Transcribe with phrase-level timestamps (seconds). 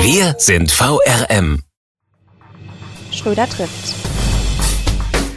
[0.00, 1.62] Wir sind VRM.
[3.10, 3.94] Schröder trifft.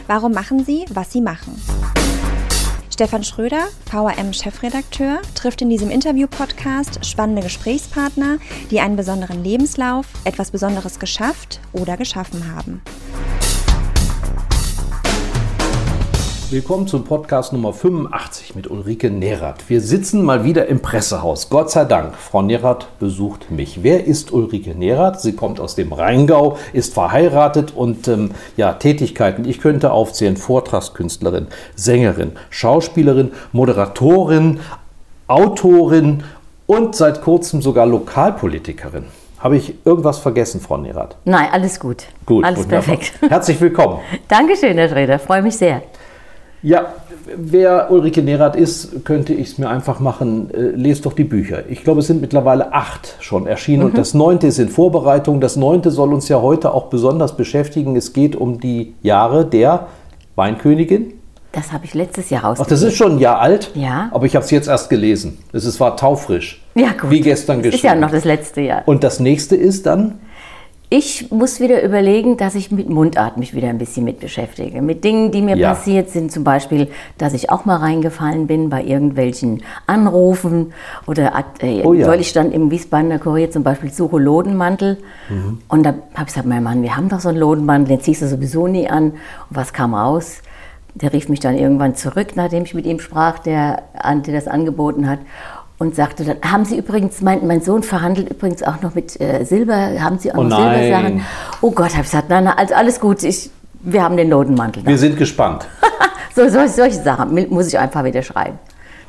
[0.06, 1.60] Warum machen Sie, was Sie machen?
[2.88, 8.38] Stefan Schröder, VRM-Chefredakteur, trifft in diesem Interview-Podcast spannende Gesprächspartner,
[8.70, 12.82] die einen besonderen Lebenslauf, etwas Besonderes geschafft oder geschaffen haben.
[16.52, 19.70] Willkommen zum Podcast Nummer 85 mit Ulrike Nerath.
[19.70, 21.48] Wir sitzen mal wieder im Pressehaus.
[21.48, 23.82] Gott sei Dank, Frau Nerath besucht mich.
[23.82, 25.22] Wer ist Ulrike Nerath?
[25.22, 29.46] Sie kommt aus dem Rheingau, ist verheiratet und ähm, ja, Tätigkeiten.
[29.46, 34.60] Ich könnte aufzählen: Vortragskünstlerin, Sängerin, Schauspielerin, Moderatorin,
[35.28, 36.22] Autorin
[36.66, 39.06] und seit kurzem sogar Lokalpolitikerin.
[39.38, 41.16] Habe ich irgendwas vergessen, Frau Nerath?
[41.24, 42.04] Nein, alles gut.
[42.26, 43.14] Gut, alles perfekt.
[43.26, 44.00] Herzlich willkommen.
[44.28, 45.18] Dankeschön, Herr Schröder.
[45.18, 45.80] Freue mich sehr.
[46.62, 46.92] Ja,
[47.36, 50.50] wer Ulrike Nerath ist, könnte ich es mir einfach machen.
[50.54, 51.64] Äh, lest doch die Bücher.
[51.68, 55.40] Ich glaube, es sind mittlerweile acht schon erschienen und das neunte ist in Vorbereitung.
[55.40, 57.96] Das neunte soll uns ja heute auch besonders beschäftigen.
[57.96, 59.88] Es geht um die Jahre der
[60.36, 61.14] Weinkönigin.
[61.50, 62.70] Das habe ich letztes Jahr Ach, rausgegeben.
[62.70, 64.08] das ist schon ein Jahr alt, Ja.
[64.12, 65.38] aber ich habe es jetzt erst gelesen.
[65.52, 66.62] Es war taufrisch.
[66.74, 67.10] Ja, gut.
[67.10, 67.94] Wie gestern das ist geschrieben.
[67.94, 68.82] ja noch das letzte Jahr.
[68.86, 70.20] Und das nächste ist dann?
[70.94, 74.82] Ich muss wieder überlegen, dass ich mit Mundart mich wieder ein bisschen mit beschäftige.
[74.82, 75.70] Mit Dingen, die mir Ja.
[75.70, 80.74] passiert sind, zum Beispiel, dass ich auch mal reingefallen bin bei irgendwelchen Anrufen
[81.06, 82.22] oder äh, Oh ja.
[82.22, 84.98] stand im Wiesbadener Kurier zum Beispiel suche Lodenmantel
[85.30, 85.60] Mhm.
[85.68, 88.20] und da habe ich gesagt, mein Mann, wir haben doch so einen Lodenmantel, den ziehst
[88.20, 89.12] du sowieso nie an.
[89.12, 89.16] Und
[89.48, 90.42] was kam raus?
[90.94, 95.08] Der rief mich dann irgendwann zurück, nachdem ich mit ihm sprach, der, der das angeboten
[95.08, 95.20] hat.
[95.82, 99.42] Und sagte dann, haben Sie übrigens, mein, mein Sohn verhandelt übrigens auch noch mit äh,
[99.42, 100.78] Silber, haben Sie auch Oh noch nein.
[100.80, 101.24] Silbersachen?
[101.60, 103.50] Oh Gott, habe ich gesagt, nein, nein, also alles gut, ich,
[103.80, 104.84] wir haben den Lodenmantel.
[104.84, 104.88] Da.
[104.90, 105.66] Wir sind gespannt.
[106.36, 108.58] So, so, solche Sachen muss ich einfach wieder schreiben.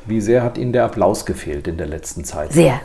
[0.04, 2.52] Wie sehr hat Ihnen der Applaus gefehlt in der letzten Zeit?
[2.52, 2.80] Sehr.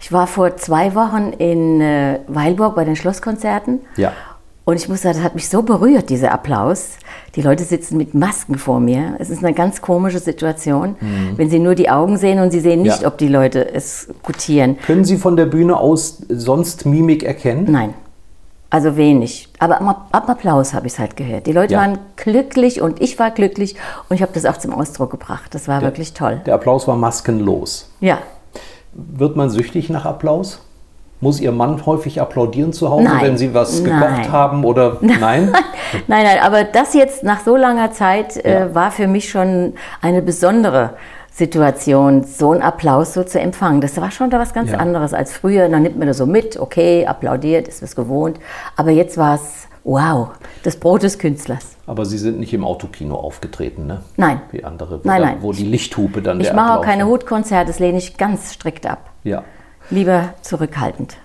[0.00, 3.80] Ich war vor zwei Wochen in äh, Weilburg bei den Schlosskonzerten.
[3.96, 4.12] Ja.
[4.64, 6.90] Und ich muss sagen, das hat mich so berührt, dieser Applaus.
[7.34, 9.16] Die Leute sitzen mit Masken vor mir.
[9.18, 10.94] Es ist eine ganz komische Situation,
[11.36, 13.02] wenn sie nur die Augen sehen und sie sehen nicht, Mhm.
[13.02, 13.08] Ja.
[13.08, 14.78] ob die Leute es gutieren.
[14.86, 17.66] Können Sie von der Bühne aus sonst Mimik erkennen?
[17.70, 17.94] Nein,
[18.70, 19.48] also wenig.
[19.58, 21.46] Aber am Applaus habe ich es halt gehört.
[21.48, 21.80] Die Leute Ja.
[21.80, 23.74] waren glücklich und ich war glücklich
[24.08, 25.52] und ich habe das auch zum Ausdruck gebracht.
[25.56, 26.40] Das war wirklich toll.
[26.46, 27.90] Der Applaus war maskenlos.
[28.00, 28.18] Ja.
[28.94, 30.60] Wird man süchtig nach Applaus?
[31.22, 33.20] Muss Ihr Mann häufig applaudieren zu Hause, Nein.
[33.22, 34.32] wenn Sie was gekocht Nein.
[34.32, 35.52] haben oder nein?
[36.08, 38.42] Nein, nein, aber das jetzt nach so langer Zeit Ja.
[38.66, 40.90] äh, war für mich schon eine besondere
[41.30, 43.80] Situation, so einen Applaus so zu empfangen.
[43.80, 44.78] Das war schon da was ganz Ja.
[44.78, 45.68] anderes als früher.
[45.68, 48.38] Dann nimmt man das so mit, okay, applaudiert, ist es gewohnt.
[48.76, 50.28] Aber jetzt war es, wow,
[50.64, 51.76] das Brot des Künstlers.
[51.86, 54.00] Aber Sie sind nicht im Autokino aufgetreten, ne?
[54.16, 54.40] Nein.
[54.50, 55.36] Wie andere, wo, Nein, nein.
[55.40, 57.06] wo die Lichthupe dann Ich der mache auch keine.
[57.06, 59.10] Hutkonzerte, das lehne ich ganz strikt ab.
[59.24, 59.42] Ja.
[59.92, 61.18] Lieber zurückhaltend.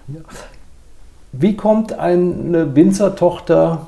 [1.32, 3.88] Wie kommt eine Winzertochter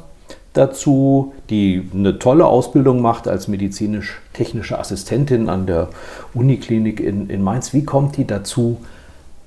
[0.53, 5.89] dazu, die eine tolle Ausbildung macht als medizinisch-technische Assistentin an der
[6.33, 7.73] Uniklinik in, in Mainz?
[7.73, 8.77] Wie kommt die dazu,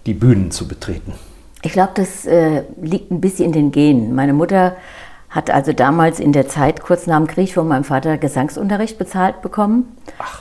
[0.05, 1.15] die Bühnen zu betreten?
[1.63, 4.15] Ich glaube, das äh, liegt ein bisschen in den Genen.
[4.15, 4.77] Meine Mutter
[5.33, 9.41] hat also damals in der Zeit, kurz nach dem Krieg, von meinem Vater Gesangsunterricht bezahlt
[9.41, 9.97] bekommen.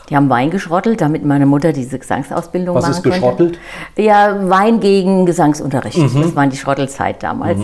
[0.09, 3.17] Die haben Wein geschrottelt, damit meine Mutter diese Gesangsausbildung Was machen ist konnte.
[3.19, 3.59] geschrottelt?
[3.97, 5.97] Ja, Wein gegen Gesangsunterricht.
[5.97, 7.59] Das war die Schrottelzeit damals.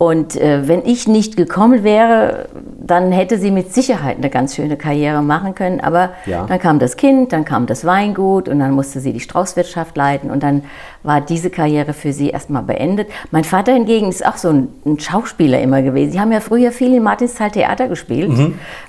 [0.00, 4.78] Und äh, wenn ich nicht gekommen wäre, dann hätte sie mit Sicherheit eine ganz schöne
[4.78, 5.80] Karriere machen können.
[5.82, 6.46] Aber Ja.
[6.46, 10.30] dann kam das Kind, dann kam das Weingut und dann musste sie die Straußwirtschaft leiten
[10.30, 10.62] und dann
[11.02, 13.08] war diese Karriere für sie erstmal beendet.
[13.30, 16.12] Mein Vater hingegen ist auch so ein, ein Schauspieler immer gewesen.
[16.12, 18.32] Sie haben ja früher viel im Martinsthal Theater gespielt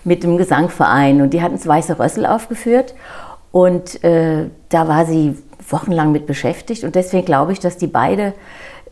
[0.06, 2.96] mit dem Gesangverein und die hatten das Weiße Rössel aufgeführt
[3.52, 5.36] und äh, da war sie
[5.70, 8.32] wochenlang mit beschäftigt und deswegen glaube ich, dass die beide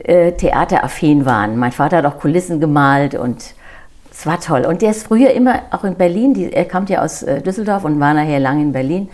[0.03, 1.57] äh, theateraffin waren.
[1.57, 3.53] Mein Vater hat auch Kulissen gemalt und
[4.11, 4.65] es war toll.
[4.65, 7.85] Und der ist früher immer auch in Berlin, die, er kam ja aus äh, Düsseldorf
[7.85, 9.09] und war nachher lange in Berlin.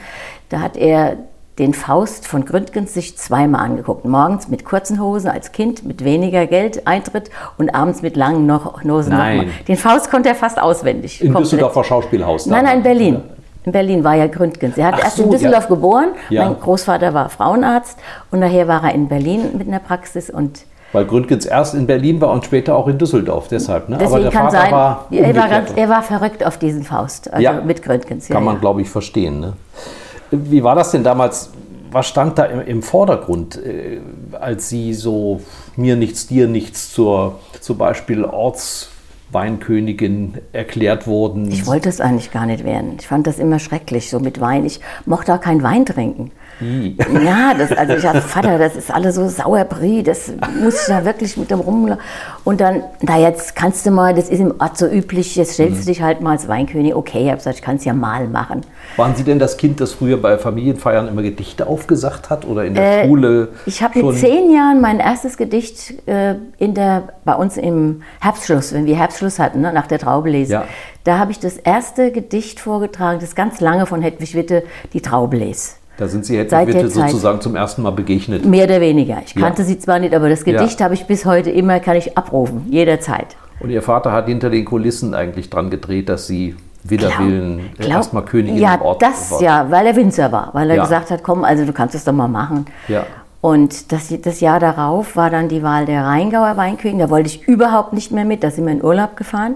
[0.50, 1.18] Da hat er
[1.60, 4.04] den Faust von Gründgens sich zweimal angeguckt.
[4.06, 8.84] Morgens mit kurzen Hosen als Kind, mit weniger Geld Eintritt und abends mit langen noch
[8.84, 9.48] Hosen nochmal.
[9.68, 11.22] Den Faust konnte er fast auswendig.
[11.22, 11.54] Im Komplett.
[11.54, 12.46] Düsseldorfer Schauspielhaus.
[12.46, 12.84] Nein, nein, in.
[12.84, 13.22] Berlin.
[13.64, 14.78] In Berlin war ja Gründgens.
[14.78, 15.70] Er hat Ach erst so, in Düsseldorf ja.
[15.70, 16.08] geboren.
[16.30, 16.46] Ja.
[16.46, 17.98] Mein Großvater war Frauenarzt
[18.32, 20.66] und nachher war er in Berlin mit einer Praxis und
[20.96, 23.90] Weil Gründgens erst in Berlin war und später auch in Düsseldorf, deshalb.
[23.90, 23.98] Ne?
[24.00, 26.84] Deswegen Aber der kann Vater sein, war er, war ganz, er war verrückt auf diesen
[26.84, 27.60] Faust, also Ja.
[27.62, 28.30] mit Gründgens.
[28.30, 28.62] ja, Kann man, ja.
[28.62, 29.42] glaube ich, verstehen.
[29.42, 29.54] Ne?
[30.32, 31.50] Wie war das denn damals?
[31.92, 34.00] Was stand da im, im Vordergrund, äh,
[34.40, 35.42] als Sie so
[35.76, 41.52] mir nichts, dir nichts zur zum Beispiel Ortsweinkönigin erklärt wurden?
[41.52, 42.96] Ich wollte es eigentlich gar nicht werden.
[43.00, 44.66] Ich fand das immer schrecklich, so mit Wein.
[44.66, 46.32] Ich mochte auch keinen Wein trinken.
[46.62, 46.96] I.
[47.26, 50.32] Ja, das, also ich dachte, Vater, das ist alles so Sauerbrie, das
[50.62, 51.98] muss ich da wirklich mit dem rum.
[52.44, 55.76] Und dann, na jetzt kannst du mal, das ist im Ort so üblich, jetzt stellst
[55.78, 55.80] Mhm.
[55.82, 56.96] du dich halt mal als Weinkönig.
[56.96, 58.62] Okay, ich habe gesagt, ich kann es ja mal machen.
[58.98, 62.76] Waren Sie denn das Kind, das früher bei Familienfeiern immer Gedichte aufgesagt hat oder in
[62.76, 63.44] der Schule?
[63.44, 68.04] Äh, Ich habe mit zehn Jahren mein erstes Gedicht äh, in der, bei uns im
[68.22, 70.54] Herbstschluss, wenn wir Herbstschluss hatten, ne, nach der Traubelese.
[70.54, 70.64] Ja.
[71.04, 74.64] Da habe ich das erste Gedicht vorgetragen, das ganz lange von Hedwig Witte,
[74.94, 75.72] die Traubelese.
[75.98, 77.10] Da sind Sie Witte Zeit.
[77.10, 78.46] sozusagen zum ersten Mal begegnet.
[78.46, 79.22] Mehr oder weniger.
[79.26, 79.42] Ich Ja.
[79.42, 80.86] kannte sie zwar nicht, aber das Gedicht Ja.
[80.86, 83.36] habe ich bis heute immer, kann ich abrufen, jederzeit.
[83.62, 87.90] Und Ihr Vater hat hinter den Kulissen eigentlich dran gedreht, dass Sie wider Willen Glaub-
[87.92, 90.84] erstmal Königin Ja, im Ort das geworden ja, weil er Winzer war, weil er Ja.
[90.84, 92.66] gesagt hat, komm, also du kannst es doch mal machen.
[92.90, 93.06] Ja.
[93.42, 97.00] Und das, das Jahr darauf war dann die Wahl der Rheingauer Weinkönigin.
[97.00, 99.56] Da wollte ich überhaupt nicht mehr mit, da sind wir in Urlaub gefahren.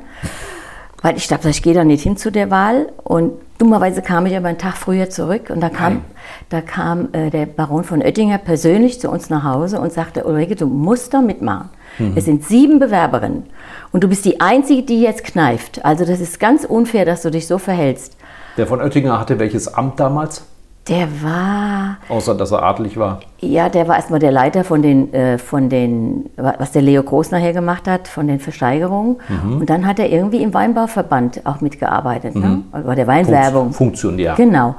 [1.01, 2.87] Weil ich dachte, ich gehe da nicht hin zu der Wahl.
[3.03, 6.01] Und dummerweise kam ich aber einen Tag früher zurück und da kam,
[6.49, 10.55] da kam äh, der Baron von Oettinger persönlich zu uns nach Hause und sagte, Ulrike,
[10.55, 11.69] du musst da mitmachen.
[11.99, 12.13] Mhm.
[12.15, 13.43] Es sind sieben Bewerberinnen
[13.91, 15.85] und du bist die Einzige, die jetzt kneift.
[15.85, 18.15] Also das ist ganz unfair, dass du dich so verhältst.
[18.57, 20.43] Der von Oettinger hatte welches Amt damals?
[20.87, 23.19] Der war, Außer dass er adelig war.
[23.41, 27.29] Ja, der war erstmal der Leiter von den, äh, von den, was der Leo Groß
[27.29, 29.17] nachher gemacht hat, von den Versteigerungen.
[29.27, 29.57] Mhm.
[29.59, 32.63] Und dann hat er irgendwie im Weinbauverband auch mitgearbeitet, ne?
[32.71, 33.65] Also bei der Weinwerbung.
[33.67, 34.33] Funkt- Funktionär.
[34.35, 34.75] Genau.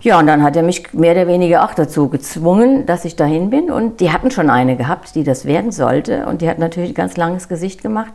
[0.00, 3.50] Ja, und dann hat er mich mehr oder weniger auch dazu gezwungen, dass ich dahin
[3.50, 3.70] bin.
[3.70, 6.24] Und die hatten schon eine gehabt, die das werden sollte.
[6.26, 8.12] Und die hat natürlich ein ganz langes Gesicht gemacht,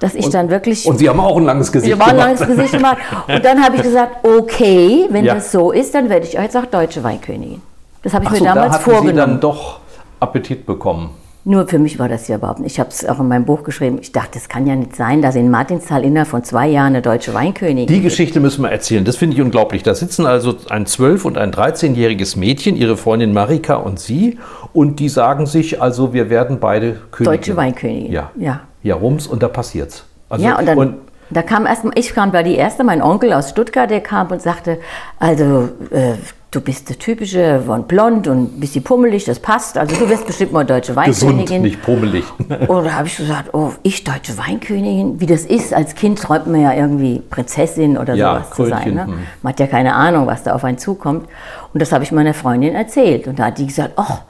[0.00, 0.86] dass ich dann wirklich...
[0.86, 2.40] Und Sie haben auch ein langes Gesicht Ich war ein gemacht.
[2.40, 2.98] langes Gesicht gemacht.
[3.28, 5.34] Und dann habe ich gesagt, okay, wenn Ja.
[5.34, 7.62] das so ist, dann werde ich jetzt auch deutsche Weinkönigin.
[8.02, 9.16] Das habe ich Ach mir so, da damals hatten Sie vorgenommen.
[9.16, 9.78] dann doch
[10.20, 11.10] Appetit bekommen.
[11.46, 12.72] Nur für mich war das ja überhaupt nicht.
[12.72, 13.98] Ich habe es auch in meinem Buch geschrieben.
[14.00, 17.02] Ich dachte, es kann ja nicht sein, dass in Martinsthal innerhalb von zwei Jahren eine
[17.02, 19.04] deutsche Weinkönigin Die Geschichte müssen wir erzählen.
[19.04, 19.82] Das finde ich unglaublich.
[19.82, 24.38] Da sitzen also ein 12- und ein 13-jähriges Mädchen, ihre Freundin Marika und Sie,
[24.72, 27.38] und die sagen sich, also wir werden beide Königin.
[27.40, 28.10] Deutsche Weinkönigin.
[28.10, 28.30] Ja.
[28.36, 28.60] Ja.
[28.82, 30.04] Ja, rums und da passiert's.
[30.30, 30.94] Also, ja, und dann
[31.30, 34.30] da kam erst mal, ich kam da die erste, mein Onkel aus Stuttgart, der kam
[34.30, 34.78] und sagte,
[35.18, 36.14] also äh,
[36.54, 39.76] du bist der typische von blond und ein bisschen pummelig, das passt.
[39.76, 41.62] Also du wirst bestimmt mal deutsche gesund, Weinkönigin.
[41.62, 42.24] nicht pummelig.
[42.68, 45.74] Und da habe ich gesagt, oh, ich deutsche Weinkönigin, wie das ist.
[45.74, 48.94] Als Kind träumt man ja irgendwie Prinzessin oder Ja, sowas zu sein.
[48.94, 49.06] Ne?
[49.06, 49.14] hm.
[49.42, 51.28] Man hat ja keine Ahnung, was da auf einen zukommt.
[51.72, 53.26] Und das habe ich meiner Freundin erzählt.
[53.26, 54.22] Und da hat die gesagt, ach,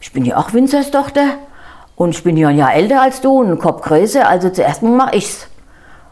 [0.00, 1.24] ich bin ja auch Winzerstochter
[1.96, 4.82] und ich bin ja ein Jahr älter als du und einen Kopf größer, also zuerst
[4.82, 5.48] mal mache ich's.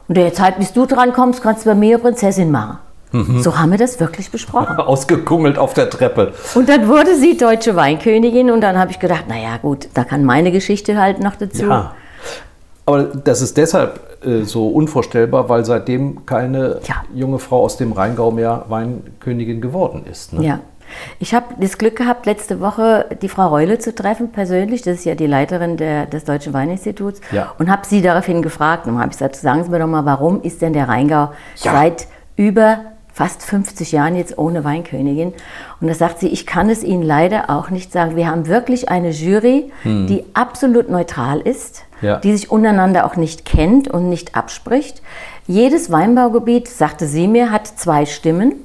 [0.08, 2.78] Und der Zeit, bis du dran kommst, kannst du bei mir Prinzessin machen.
[3.14, 3.42] Mhm.
[3.42, 4.76] So haben wir das wirklich besprochen.
[4.78, 6.32] Ausgekungelt auf der Treppe.
[6.54, 10.24] Und dann wurde sie deutsche Weinkönigin und dann habe ich gedacht, naja gut, da kann
[10.24, 11.66] meine Geschichte halt noch dazu.
[11.66, 11.94] Ja.
[12.86, 16.96] Aber das ist deshalb äh, so unvorstellbar, weil seitdem keine Ja.
[17.14, 20.32] junge Frau aus dem Rheingau mehr Weinkönigin geworden ist.
[20.32, 20.44] Ne?
[20.44, 20.60] Ja.
[21.18, 24.82] Ich habe das Glück gehabt, letzte Woche die Frau Reule zu treffen, persönlich.
[24.82, 27.20] Das ist ja die Leiterin der, des Deutschen Weininstituts.
[27.32, 27.54] Ja.
[27.58, 28.86] Und habe sie daraufhin gefragt.
[28.86, 31.30] Und habe gesagt, sagen Sie mir doch mal, warum ist denn der Rheingau
[31.62, 31.72] Ja.
[31.72, 32.80] seit über
[33.14, 35.32] fast 50 Jahren jetzt ohne Weinkönigin?
[35.80, 38.16] Und da sagt sie, ich kann es Ihnen leider auch nicht sagen.
[38.16, 42.08] Wir haben wirklich eine Jury, die absolut neutral ist, Hm.
[42.08, 42.16] Ja.
[42.18, 45.00] die sich untereinander auch nicht kennt und nicht abspricht.
[45.46, 48.56] Jedes Weinbaugebiet, sagte sie mir, hat zwei Stimmen.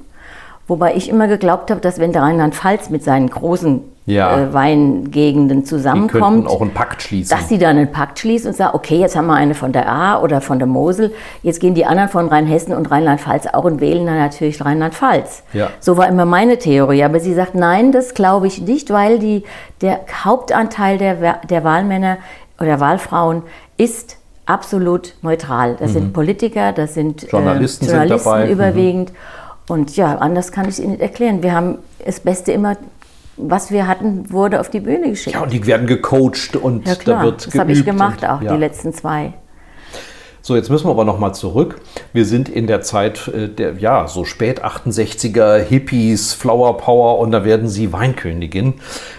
[0.67, 4.39] Wobei ich immer geglaubt habe, dass wenn der Rheinland-Pfalz mit seinen großen Ja.
[4.39, 6.11] äh, Weingegenden Die zusammenkommt,
[6.45, 7.35] könnten auch einen Pakt schließen.
[7.37, 9.89] dass sie dann einen Pakt schließen und sagen, okay, jetzt haben wir eine von der
[9.91, 11.13] A oder von der Mosel,
[11.43, 15.43] jetzt gehen die anderen von Rheinhessen und Rheinland-Pfalz auch und wählen dann natürlich Rheinland-Pfalz.
[15.53, 15.69] Ja.
[15.79, 17.03] So war immer meine Theorie.
[17.03, 19.43] Aber sie sagt, nein, das glaube ich nicht, weil die,
[19.81, 22.17] der Hauptanteil der, der Wahlmänner
[22.59, 23.43] oder Wahlfrauen
[23.77, 25.75] ist absolut neutral.
[25.79, 27.29] Das sind Politiker, das sind Mhm.
[27.29, 28.45] Journalisten äh, sind Journalisten dabei.
[28.47, 28.51] Mhm.
[28.51, 29.11] überwiegend.
[29.67, 31.43] Und ja, anders kann ich es Ihnen nicht erklären.
[31.43, 32.75] Wir haben das Beste immer,
[33.39, 35.35] was wir hatten, wurde auf die Bühne geschickt.
[35.35, 38.29] ja, und die werden gecoacht und Ja da klar, wird das habe ich gemacht und,
[38.29, 38.53] auch, ja.
[38.53, 39.33] die letzten zwei.
[40.41, 41.81] So, jetzt müssen wir aber noch mal zurück.
[42.13, 47.31] Wir sind in der Zeit äh, der, ja, so spät 68er, Hippies, Flower Power und
[47.31, 48.75] da werden Sie Weinkönigin.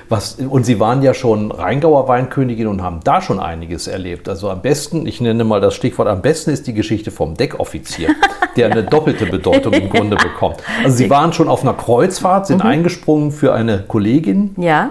[0.08, 4.28] Was, und Sie waren ja schon Rheingauer Weinkönigin und haben da schon einiges erlebt.
[4.28, 8.08] Also am besten, ich nenne mal das Stichwort, am besten ist die Geschichte vom Deckoffizier,
[8.56, 10.56] der eine doppelte Bedeutung im Grunde bekommt.
[10.82, 12.46] Also Sie waren schon auf einer Kreuzfahrt, Mhm.
[12.46, 14.90] sind eingesprungen für eine Kollegin Ja,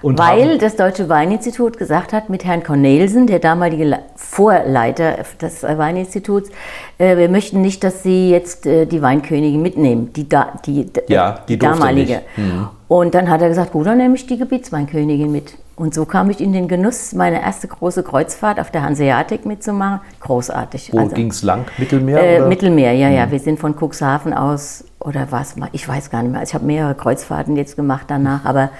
[0.00, 3.84] Und Weil das Deutsche Weininstitut gesagt hat, mit Herrn Cornelsen, der damalige
[4.30, 6.50] Vorleiter des Weininstituts,
[6.98, 11.02] äh, wir möchten nicht, dass Sie jetzt äh, die Weinkönigin mitnehmen, die, da, die, d-
[11.08, 12.20] Ja, die durfte damalige.
[12.36, 12.68] Mhm.
[12.88, 15.54] Und dann hat er gesagt, gut, dann nehme ich die Gebietsweinkönigin mit.
[15.76, 20.00] Und so kam ich in den Genuss, meine erste große Kreuzfahrt auf der Hanseatic mitzumachen.
[20.20, 20.92] Großartig.
[20.92, 21.64] Wo Also, ging es lang?
[21.78, 22.18] Mittelmeer?
[22.22, 22.42] äh, oder?
[22.44, 22.48] Mhm.
[22.50, 23.30] Mittelmeer, ja, ja.
[23.30, 26.42] Wir sind von Cuxhaven aus, oder was, mal, ich weiß gar nicht mehr.
[26.42, 28.70] Ich habe mehrere Kreuzfahrten jetzt gemacht danach, aber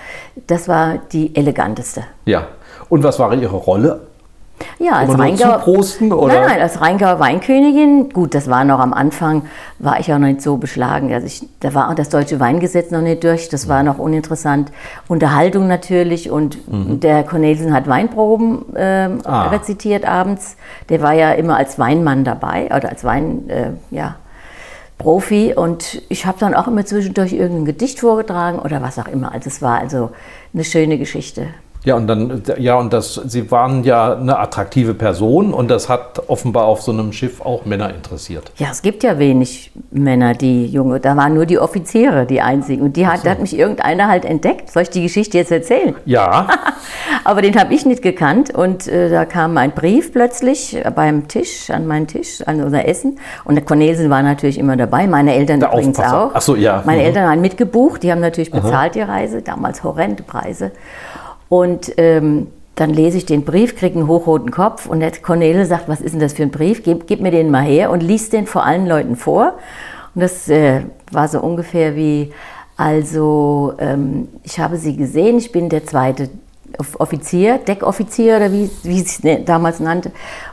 [0.46, 2.02] das war die eleganteste.
[2.26, 2.48] ja.
[2.90, 4.06] Und was war Ihre Rolle?
[4.78, 5.58] Ja, als Rheingauer.
[5.64, 6.34] zuprosten, oder?
[6.34, 8.10] Nein, nein, als Rheingauer Weinkönigin.
[8.10, 9.42] Gut, das war noch am Anfang,
[9.78, 11.12] war ich auch noch nicht so beschlagen.
[11.12, 14.70] Also ich, da war auch das deutsche Weingesetz noch nicht durch, das war noch uninteressant.
[15.08, 19.18] Unterhaltung natürlich und der Cornelsen hat Weinproben Mhm.
[19.24, 19.48] Ah.
[19.48, 20.56] rezitiert abends.
[20.88, 24.16] Der war ja immer als Weinmann dabei oder als Wein, äh, ja.
[24.98, 29.30] Profi und ich habe dann auch immer zwischendurch irgendein Gedicht vorgetragen oder was auch immer.
[29.32, 30.10] Also es war also
[30.52, 31.46] eine schöne Geschichte.
[31.84, 36.22] Ja, und dann, ja, und das, Sie waren ja eine attraktive Person und das hat
[36.28, 38.50] offenbar auf so einem Schiff auch Männer interessiert.
[38.56, 42.82] Ja, es gibt ja wenig Männer, die junge, da waren nur die Offiziere die einzigen.
[42.82, 44.70] Und die hat, da hat mich irgendeiner halt entdeckt.
[44.72, 45.94] Soll ich die Geschichte jetzt erzählen?
[46.04, 46.48] Ja,
[47.24, 48.52] Aber den habe ich nicht gekannt.
[48.54, 53.18] Und äh, da kam ein Brief plötzlich beim Tisch, an meinen Tisch, an unser Essen.
[53.44, 56.24] Und der Cornelsen war natürlich immer dabei, meine Eltern Der übrigens Aufpasser.
[56.26, 56.30] auch.
[56.34, 56.82] Ach so, ja.
[56.84, 57.06] Meine Mhm.
[57.06, 60.72] Eltern waren mitgebucht, die haben natürlich bezahlt die Reise, damals horrende Preise.
[61.48, 65.88] Und ähm, dann lese ich den Brief, kriege einen hochroten Kopf und der Cornele sagt,
[65.88, 66.82] was ist denn das für ein Brief?
[66.82, 69.54] Gib, gib mir den mal her und liest den vor allen Leuten vor.
[70.14, 72.30] Und das äh, war so ungefähr wie,
[72.76, 76.30] also ähm, ich habe sie gesehen, ich bin der zweite
[76.78, 80.12] Off- Offizier, Deckoffizier oder wie, wie sie es ne- damals nannte.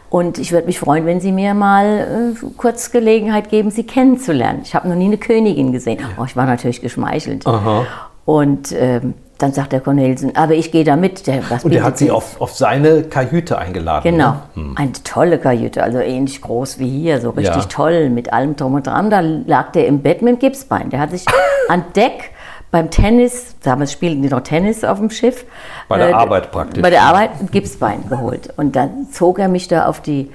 [0.10, 4.62] Und ich würde mich freuen, wenn Sie mir mal äh, kurz Gelegenheit geben, Sie kennenzulernen.
[4.64, 6.00] Ich habe noch nie eine Königin gesehen.
[6.18, 7.46] Oh, ich war natürlich geschmeichelt.
[7.46, 7.86] Aha.
[8.24, 11.27] Und ähm, dann sagt der Cornelsen, aber ich gehe da mit.
[11.27, 12.12] Der, was und der bietet hat Sie sie?
[12.12, 14.04] auf, auf seine Kajüte eingeladen.
[14.12, 14.42] Genau, Ne?
[14.54, 14.75] Hm.
[14.77, 17.62] eine tolle Kajüte, also ähnlich groß wie hier, so richtig Ja.
[17.63, 19.10] toll, mit allem drum und dran.
[19.10, 20.89] Da lag der im Bett mit dem Gipsbein.
[20.89, 21.25] Der hat sich
[21.70, 22.32] an Deck
[22.72, 25.46] beim Tennis, damals spielten die noch Tennis auf dem Schiff.
[25.88, 26.82] Bei der äh, Arbeit praktisch.
[26.82, 28.54] Bei der Arbeit ein Gipsbein geholt.
[28.58, 30.30] Und dann zog er mich da auf die,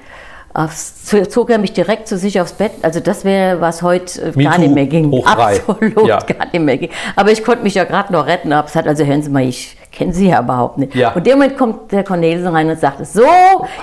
[0.53, 2.71] aufs, zog er mich direkt zu sich aufs Bett.
[2.81, 5.23] Also das wäre, was heute äh, Me gar nicht mehr ging.
[5.25, 6.19] Absolut Ja.
[6.19, 6.89] gar nicht mehr ging.
[7.15, 8.53] Aber ich konnte mich ja gerade noch retten.
[8.53, 10.95] Hab gesagt, also hören Sie mal, ich kenne Sie ja überhaupt nicht.
[10.95, 11.09] Ja.
[11.09, 13.21] Und in dem Moment kommt der Cornelsen rein und sagt, so,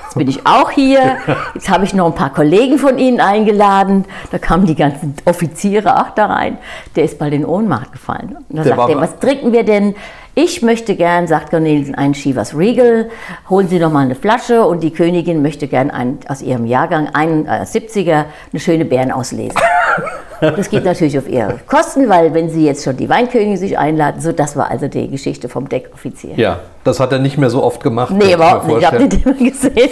[0.05, 1.19] jetzt bin ich auch hier.
[1.55, 4.05] Jetzt habe ich noch ein paar Kollegen von Ihnen eingeladen.
[4.31, 6.59] Da kamen die ganzen Offiziere auch da rein.
[6.97, 8.37] Der ist bald in Ohnmacht gefallen.
[8.49, 9.95] Und da Der sagt er, was trinken wir denn?
[10.35, 13.11] Ich möchte gern, sagt Cornelsen, einen Chivas Regal.
[13.51, 14.65] Holen Sie doch mal eine Flasche.
[14.65, 19.11] Und die Königin möchte gern einen, aus ihrem Jahrgang, einen äh, 70er, eine schöne Bären
[19.11, 19.59] auslesen.
[20.41, 24.21] Das geht natürlich auf ihre Kosten, weil wenn Sie jetzt schon die Weinkönigin sich einladen,
[24.21, 26.35] so das war also die Geschichte vom Deckoffizier.
[26.37, 28.15] Ja, das hat er nicht mehr so oft gemacht.
[28.17, 28.79] Nee, überhaupt nicht.
[28.79, 29.91] Ich habe den immer gesehen.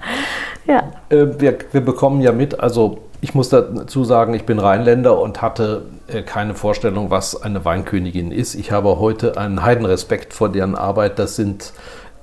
[0.66, 0.82] ja.
[1.08, 5.40] Äh, wir, wir bekommen ja mit, also ich muss dazu sagen, ich bin Rheinländer und
[5.40, 8.54] hatte äh, keine Vorstellung, was eine Weinkönigin ist.
[8.54, 11.18] Ich habe heute einen Heidenrespekt vor deren Arbeit.
[11.18, 11.72] Das sind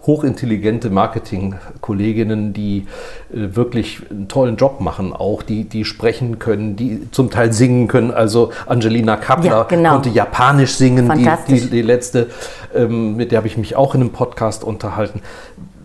[0.06, 2.88] hochintelligente Marketingkolleginnen, die
[3.32, 7.88] äh, wirklich einen tollen Job machen, auch die, die sprechen können, die zum Teil singen
[7.88, 8.12] können.
[8.12, 9.94] Also Angelina Kappler Ja, genau.
[9.94, 12.30] konnte Japanisch singen, die, die, die letzte,
[12.76, 15.22] ähm, mit der habe ich mich auch in einem Podcast unterhalten.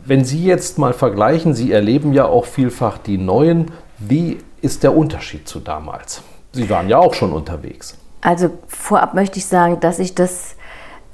[0.04, 4.96] Wenn Sie jetzt mal vergleichen, Sie erleben ja auch vielfach die neuen, wie ist der
[4.96, 6.22] Unterschied zu damals?
[6.52, 7.96] Sie waren ja auch schon unterwegs.
[8.20, 10.56] Also vorab möchte ich sagen, dass ich das,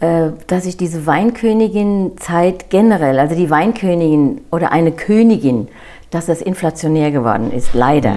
[0.01, 5.69] dass ich diese Weinkönigin-Zeit generell, also die Weinkönigin oder eine Königin,
[6.11, 8.17] dass das inflationär geworden ist, leider.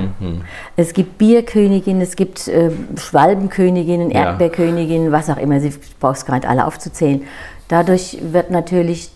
[0.75, 4.25] Es gibt Bierköniginnen, es gibt äh, Schwalbenköniginnen, Ja.
[4.25, 7.24] Erdbeerköniginnen, was auch immer, sie brauchst gerade alle aufzuzählen.
[7.69, 9.10] Dadurch wird natürlich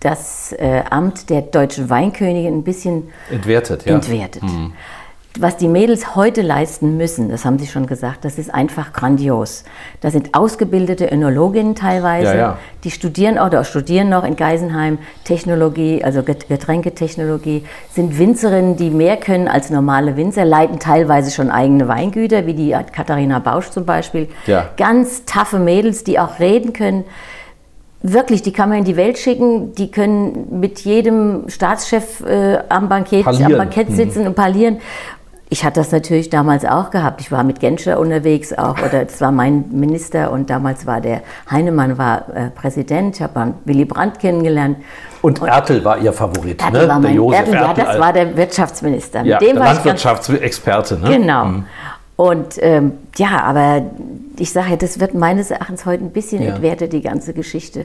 [0.00, 3.94] das äh, Amt der deutschen Weinkönigin ein bisschen Entwertet, ja.
[3.94, 4.42] entwertet.
[5.40, 9.64] Was die Mädels heute leisten müssen, das haben Sie schon gesagt, das ist einfach grandios.
[10.02, 12.58] Das sind ausgebildete Önologinnen teilweise, Ja, ja.
[12.84, 19.16] die studieren oder studieren noch in Geisenheim Technologie, also Get- Getränketechnologie, sind Winzerinnen, die mehr
[19.16, 24.28] können als normale Winzer, leiten teilweise schon eigene Weingüter, wie die Katharina Bausch zum Beispiel.
[24.46, 24.68] Ja.
[24.76, 27.04] Ganz taffe Mädels, die auch reden können.
[28.02, 32.88] Wirklich, die kann man in die Welt schicken, die können mit jedem Staatschef äh, am,
[32.88, 33.52] Bankett, am.
[33.56, 34.78] Bankett sitzen und parlieren.
[35.52, 37.20] Ich hatte das natürlich damals auch gehabt.
[37.20, 41.20] Ich war mit Genscher unterwegs auch, oder das war mein Minister und damals war der
[41.50, 43.16] Heinemann war äh, Präsident.
[43.16, 44.78] Ich habe Willy Brandt kennengelernt.
[45.20, 46.88] Und Ertel war Ihr Favorit, Ertel ne?
[46.88, 49.22] war mein, Josef Ertel, ja, Ertel das als- war der Wirtschaftsminister.
[49.24, 50.98] ja, mit dem der war Landwirtschaftsexperte.
[50.98, 51.18] Ne?
[51.18, 51.46] Genau.
[52.16, 53.82] Und ähm, ja, aber
[54.38, 56.54] ich sage, das wird meines Erachtens heute ein bisschen Ja.
[56.54, 57.84] entwertet, die ganze Geschichte.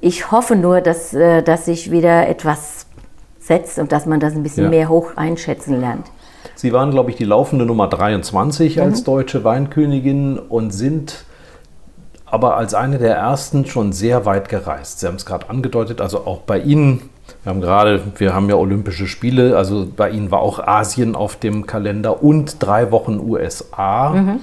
[0.00, 2.86] Ich hoffe nur, dass, äh, dass sich wieder etwas
[3.38, 4.70] setzt und dass man das ein bisschen Ja.
[4.70, 6.06] mehr hoch einschätzen lernt.
[6.62, 8.82] Sie waren, glaube ich, die laufende Nummer 23 Mhm.
[8.84, 11.24] als deutsche Weinkönigin und sind
[12.24, 15.00] aber als eine der ersten schon sehr weit gereist.
[15.00, 17.10] Sie haben es gerade angedeutet, also auch bei Ihnen,
[17.42, 21.34] wir haben gerade, wir haben ja Olympische Spiele, also bei Ihnen war auch Asien auf
[21.34, 24.10] dem Kalender und drei Wochen USA.
[24.10, 24.40] Mhm.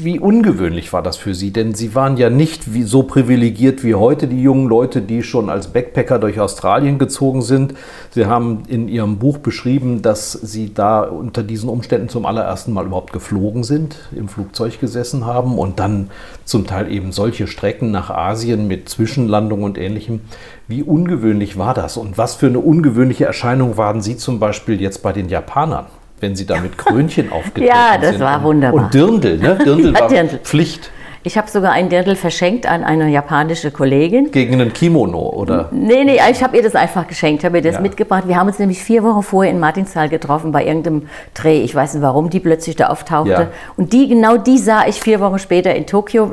[0.00, 1.50] Wie ungewöhnlich war das für Sie?
[1.50, 5.50] Denn Sie waren ja nicht wie, so privilegiert wie heute die jungen Leute, die schon
[5.50, 7.74] als Backpacker durch Australien gezogen sind.
[8.12, 12.86] Sie haben in Ihrem Buch beschrieben, dass Sie da unter diesen Umständen zum allerersten Mal
[12.86, 16.10] überhaupt geflogen sind, im Flugzeug gesessen haben und dann
[16.44, 20.20] zum Teil eben solche Strecken nach Asien mit Zwischenlandung und ähnlichem.
[20.68, 21.96] Wie ungewöhnlich war das?
[21.96, 25.86] Und was für eine ungewöhnliche Erscheinung waren Sie zum Beispiel jetzt bei den Japanern?
[26.20, 28.20] Wenn Sie da mit Krönchen aufgetreten Ja, das sind.
[28.20, 28.84] war Und- wunderbar.
[28.84, 29.56] Und Dirndl, ne?
[29.64, 30.38] Dirndl Ja, war Dirndl.
[30.42, 30.90] Pflicht
[31.28, 34.30] Ich habe sogar ein Dirndl verschenkt an eine japanische Kollegin.
[34.30, 35.68] gegen einen Kimono, oder?
[35.72, 37.80] Nee, nee, ich habe ihr das einfach geschenkt, habe ihr das Ja.
[37.82, 38.24] mitgebracht.
[38.26, 41.02] Wir haben uns nämlich vier Wochen vorher in Martinsthal getroffen bei irgendeinem
[41.34, 41.60] Dreh.
[41.60, 43.30] Ich weiß nicht, warum die plötzlich da auftauchte.
[43.30, 43.46] Ja.
[43.76, 46.32] Und die, genau die sah ich vier Wochen später in Tokio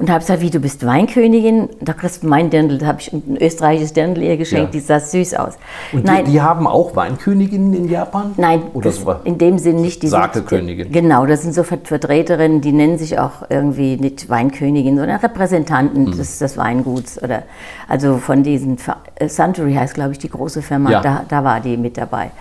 [0.00, 1.68] und habe gesagt, wie, du bist Weinkönigin?
[1.80, 2.78] Da kriegst du mein Dirndl.
[2.78, 4.74] Da habe ich ein österreichisches Dirndl ihr geschenkt.
[4.74, 4.80] Ja.
[4.80, 5.56] Die sah süß aus.
[5.92, 8.32] Und Nein, die, die haben auch Weinköniginnen in Japan?
[8.38, 9.14] Nein, Oder das, so?
[9.22, 10.02] in dem Sinn nicht.
[10.02, 10.86] Die Sake-Königin.
[10.86, 15.20] Sind, genau, das sind so Ver- Vertreterinnen, die nennen sich auch irgendwie nicht Weinkönigin, sondern
[15.20, 16.16] Repräsentanten Mhm.
[16.16, 17.22] des, des Weinguts.
[17.22, 17.44] Oder,
[17.88, 18.78] also von diesen,
[19.14, 20.98] äh, Suntory heißt, glaube ich, die große Firma, Ja.
[20.98, 21.02] Mhm.
[21.04, 22.32] da, da war die mit dabei.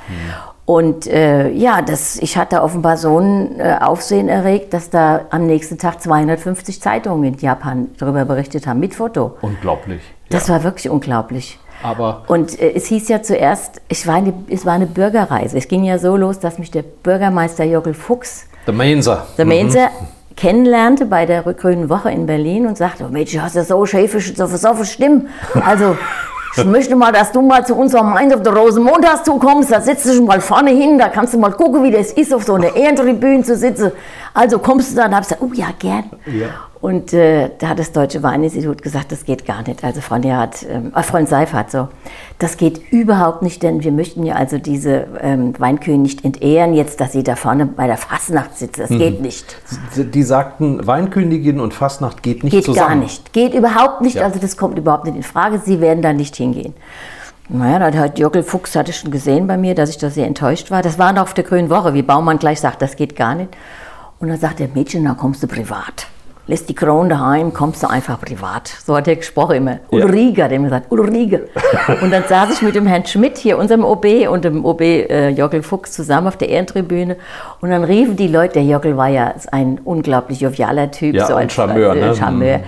[0.65, 5.45] Und äh, ja, das, ich hatte offenbar so ein äh, Aufsehen erregt, dass da am
[5.45, 9.37] nächsten Tag 250 Zeitungen in Japan darüber berichtet haben, mit Foto.
[9.41, 10.01] Unglaublich.
[10.29, 11.59] Das war wirklich unglaublich.
[11.83, 15.57] Aber Und äh, es hieß ja zuerst, ich war eine, es war eine Bürgerreise.
[15.57, 19.25] Es ging ja so los, dass mich der Bürgermeister Jockel Fuchs, der Mainzer.
[19.37, 19.89] der Mainzer,
[20.41, 23.85] kennenlernte bei der Grünen Woche in Berlin und sagte, oh Mensch, du hast ja so
[23.85, 25.29] schäfische, so versaufe Stimmen.
[25.63, 25.95] Also,
[26.57, 29.71] ich möchte mal, dass du mal zu unserem Mainz auf der Rosenmontags zukommst.
[29.71, 32.33] Da sitzt du schon mal vorne hin, da kannst du mal gucken, wie das ist,
[32.33, 33.91] auf so einer Ehrentribüne zu sitzen.
[34.33, 36.09] Also kommst du dann, hab ich gesagt, oh ja, gern.
[36.25, 36.70] Ja.
[36.81, 39.83] Und äh, da hat das Deutsche Weininstitut gesagt, das geht gar nicht.
[39.83, 41.89] Also Frau Neerath, ähm, äh, Freund Seifert so,
[42.39, 46.99] das geht überhaupt nicht, denn wir möchten ja also diese ähm, Weinkönigin nicht entehren, jetzt,
[46.99, 48.79] dass sie da vorne bei der Fastnacht sitzt.
[48.79, 49.57] Das geht nicht.
[49.95, 52.87] Die, sagten, Weinkönigin und Fastnacht geht nicht Geht zusammen.
[52.87, 53.31] gar nicht.
[53.31, 54.15] Geht überhaupt nicht.
[54.15, 54.23] Ja.
[54.23, 55.61] Also das kommt überhaupt nicht in Frage.
[55.63, 56.73] Sie werden da nicht hingehen.
[57.47, 60.71] Naja, da hat Jockel Fuchs hatte schon gesehen bei mir, dass ich da sehr enttäuscht
[60.71, 60.81] war.
[60.81, 63.49] Das war noch auf der Grünen Woche, wie Baumann gleich sagt, das geht gar nicht.
[64.19, 66.07] Und dann sagt der Mädchen, dann kommst du privat.
[66.47, 68.67] Lässt die Krone daheim, kommst du einfach privat.
[68.67, 69.71] So hat er gesprochen immer.
[69.71, 69.79] Ja.
[69.91, 71.49] Ulrike hat er immer gesagt, Ulrike.
[72.01, 75.29] und dann saß ich mit dem Herrn Schmidt hier, unserem OB, und dem OB äh,
[75.29, 77.15] Jockel Fuchs zusammen auf der Ehrentribüne.
[77.61, 81.15] Und dann riefen die Leute, der Jockel war ja ein unglaublich jovialer Typ.
[81.15, 82.15] Ja, so ein Charmeur, äh, ne?
[82.15, 82.59] Charmeur.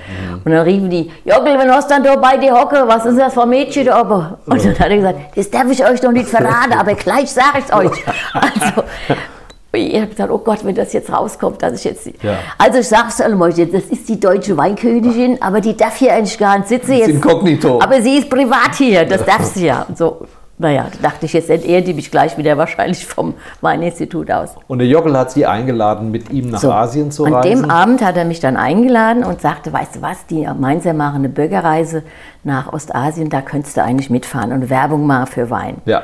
[0.45, 3.33] Und dann riefen die, Jockel, wenn hast dann da bei dir hocke, was ist das
[3.33, 4.35] für ein Mädchen da oben?
[4.45, 7.59] Und dann hat er gesagt, das darf ich euch doch nicht verraten, aber gleich sage
[7.59, 8.03] ich es euch.
[8.33, 8.83] Also,
[9.77, 12.05] ich habe gesagt, oh Gott, wenn das jetzt rauskommt, dass ich jetzt...
[12.21, 12.37] Ja.
[12.57, 16.37] Also ich sage es jetzt, das ist die deutsche Weinkönigin, aber die darf hier eigentlich
[16.37, 16.93] gar nicht sitzen.
[16.93, 17.79] Jetzt, inkognito.
[17.81, 19.85] Aber sie ist privat hier, das darf sie ja.
[19.87, 20.27] Und so,
[20.59, 24.51] naja, da dachte ich, jetzt entehren die mich gleich wieder wahrscheinlich vom Weininstitut aus.
[24.67, 27.63] Und der Jockel hat sie eingeladen, mit ihm nach So, Asien zu An reisen.
[27.63, 31.17] dem Abend hat er mich dann eingeladen und sagte, weißt du was, die Mainzer machen
[31.17, 32.03] eine Bürgerreise
[32.43, 35.77] nach Ostasien, da könntest du eigentlich mitfahren und Werbung machen für Wein.
[35.85, 36.03] ja.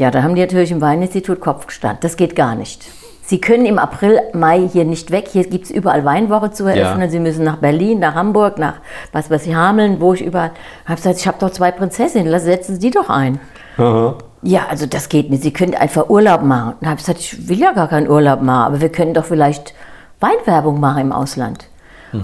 [0.00, 1.98] Ja, da haben die natürlich im Weininstitut Kopf gestanden.
[2.00, 2.84] Das geht gar nicht.
[3.22, 5.28] Sie können im April, Mai hier nicht weg.
[5.30, 7.02] Hier gibt es überall Weinwoche zu eröffnen.
[7.02, 7.08] Ja.
[7.10, 8.76] Sie müssen nach Berlin, nach Hamburg, nach
[9.12, 10.50] was weiß ich, Hameln, wo ich überall.
[10.86, 13.38] habe gesagt, ich habe doch zwei Prinzessinnen, lass- setzen Sie die doch ein.
[13.76, 14.16] Aha.
[14.42, 15.42] Ja, also das geht nicht.
[15.42, 16.74] Sie können einfach Urlaub machen.
[16.80, 19.26] Dann habe ich gesagt, ich will ja gar keinen Urlaub machen, aber wir können doch
[19.26, 19.74] vielleicht
[20.18, 21.66] Weinwerbung machen im Ausland.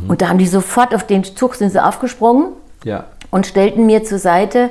[0.09, 2.49] Und da haben die sofort auf den Zug sind sie aufgesprungen
[2.83, 3.05] Ja.
[3.31, 4.71] und stellten mir zur Seite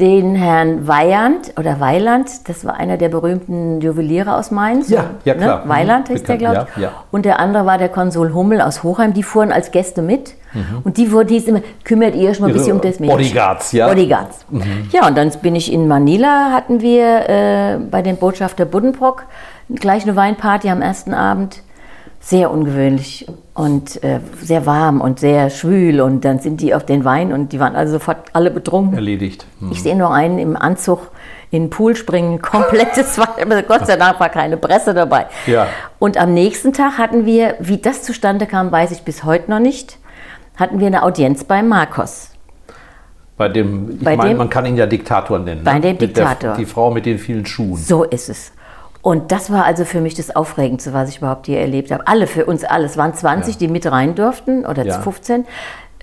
[0.00, 4.88] den Herrn Weyand oder Weiland, das war einer der berühmten Juweliere aus Mainz.
[4.88, 5.64] Ja, ja, klar.
[5.64, 5.68] Ne?
[5.68, 6.76] Weiland Mhm, hieß der, glaube ich.
[6.82, 6.92] ja, ja.
[7.10, 9.12] Und der andere war der Konsul Hummel aus Hochheim.
[9.12, 10.34] Die fuhren als Gäste mit.
[10.82, 13.16] Und die wurden hieß immer, kümmert ihr euch mal ein bisschen um das Mädchen.
[13.18, 13.86] Bodyguards, ja.
[13.86, 13.90] Mhm.
[13.90, 14.46] Bodyguards.
[14.92, 19.24] Ja, und dann bin ich in Manila, hatten wir äh, bei den Botschafter Buddenbrock
[19.74, 21.62] gleich eine Weinparty am ersten Abend.
[22.28, 26.02] Sehr ungewöhnlich und äh, sehr warm und sehr schwül.
[26.02, 28.92] Und dann sind die auf den Wein und die waren also sofort alle betrunken.
[28.96, 29.46] Erledigt.
[29.60, 29.72] Hm.
[29.72, 31.10] Ich sehe noch einen im Anzug
[31.50, 33.64] in den Pool springen, komplettes Wein.
[33.66, 35.24] Gott sei Dank war keine Presse dabei.
[35.46, 35.68] Ja.
[35.98, 39.58] Und am nächsten Tag hatten wir, wie das zustande kam, weiß ich bis heute noch
[39.58, 39.96] nicht,
[40.56, 42.32] hatten wir eine Audienz bei Marcos.
[43.38, 45.64] Bei dem, ich meine, man kann ihn ja Diktator nennen.
[45.64, 45.80] Bei ne?
[45.80, 46.56] dem Mit der- Diktator.
[46.56, 47.76] die Frau mit den vielen Schuhen.
[47.76, 48.52] So ist es.
[49.02, 52.06] Und das war also für mich das Aufregendste, was ich überhaupt hier erlebt habe.
[52.06, 52.84] Alle, für uns alle.
[52.86, 53.58] Es waren 20, Ja.
[53.60, 55.00] die mit rein durften oder Ja.
[55.00, 55.46] 15.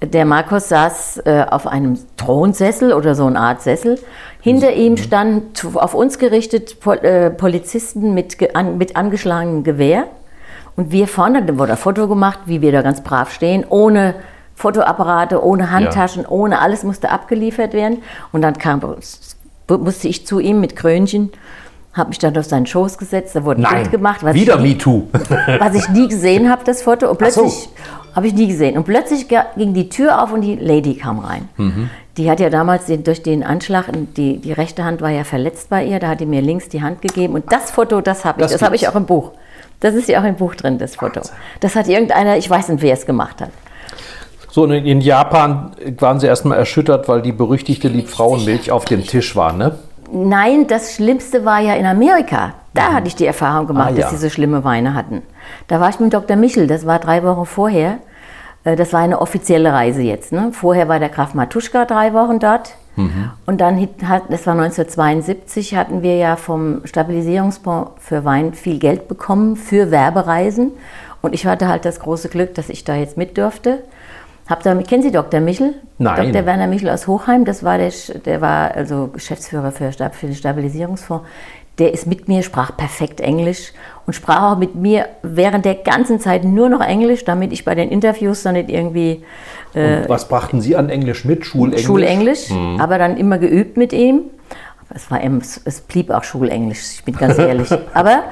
[0.01, 3.97] Der Markus saß äh, auf einem Thronsessel oder so eine Art Sessel.
[4.41, 4.77] Hinter Mhm.
[4.77, 10.05] ihm standen auf uns gerichtet Pol äh, Polizisten mit, an, mit angeschlagenem Gewehr.
[10.75, 14.15] Und wir vorne, da wurde ein Foto gemacht, wie wir da ganz brav stehen, ohne
[14.55, 18.01] Fotoapparate, ohne Handtaschen, ohne alles musste abgeliefert werden.
[18.33, 18.81] Und dann kam,
[19.69, 21.31] musste ich zu ihm mit Krönchen,
[21.95, 24.21] habe mich dann auf seinen Schoß gesetzt, da wurde ein Bild gemacht.
[24.21, 25.03] was wieder MeToo.
[25.59, 27.09] was ich nie gesehen habe, das Foto.
[27.09, 27.41] Und Ach so.
[27.41, 27.69] plötzlich
[28.13, 28.77] habe ich nie gesehen.
[28.77, 31.49] Und plötzlich ging die Tür auf und die Lady kam rein.
[31.57, 31.89] Mhm.
[32.17, 35.69] Die hat ja damals den, durch den Anschlag, die, die rechte Hand war ja verletzt
[35.69, 37.33] bei ihr, da hat die mir links die Hand gegeben.
[37.33, 39.31] Und das Foto, das habe ich, Das das, habe ich auch im Buch.
[39.79, 41.21] Das ist ja auch im Buch drin, das Foto.
[41.59, 43.49] Das hat irgendeiner, ich weiß nicht, wer es gemacht hat.
[44.49, 49.35] So, und in Japan waren sie erstmal erschüttert, weil die berüchtigte Liebfrauenmilch auf dem Tisch
[49.35, 49.77] war, ne?
[50.11, 52.53] Nein, das Schlimmste war ja in Amerika.
[52.73, 54.01] Da hatte ich die Erfahrung gemacht, Ah, ja.
[54.01, 55.21] dass sie so schlimme Weine hatten.
[55.67, 56.35] Da war ich mit Dr.
[56.35, 57.99] Michel, das war drei Wochen vorher.
[58.63, 60.31] Äh, Das war eine offizielle Reise jetzt.
[60.31, 60.49] Ne?
[60.51, 62.75] Vorher war der Graf Matuschka drei Wochen dort.
[63.45, 69.09] Und dann, hat, das war 1972, hatten wir ja vom Stabilisierungsfonds für Wein viel Geld
[69.09, 70.71] bekommen für Werbereisen.
[71.21, 73.83] Und ich hatte halt das große Glück, dass ich da jetzt mit durfte.
[74.47, 75.39] Hab da, kennen Sie Dr.
[75.39, 75.73] Michel?
[75.97, 76.31] Nein.
[76.31, 76.45] Dr.
[76.45, 77.91] Werner Michel aus Hochheim, das war der,
[78.25, 81.25] der war also Geschäftsführer für, für den Stabilisierungsfonds.
[81.79, 83.73] Der ist mit mir, sprach perfekt Englisch
[84.05, 87.75] und sprach auch mit mir während der ganzen Zeit nur noch Englisch, damit ich bei
[87.75, 89.23] den Interviews dann nicht irgendwie
[89.73, 91.45] Und was brachten Sie an Englisch mit?
[91.45, 91.85] Schulenglisch?
[91.85, 94.21] Schulenglisch, aber dann immer geübt mit ihm.
[94.93, 97.69] Es, war, es blieb auch Schulenglisch, ich bin ganz ehrlich.
[97.93, 98.23] aber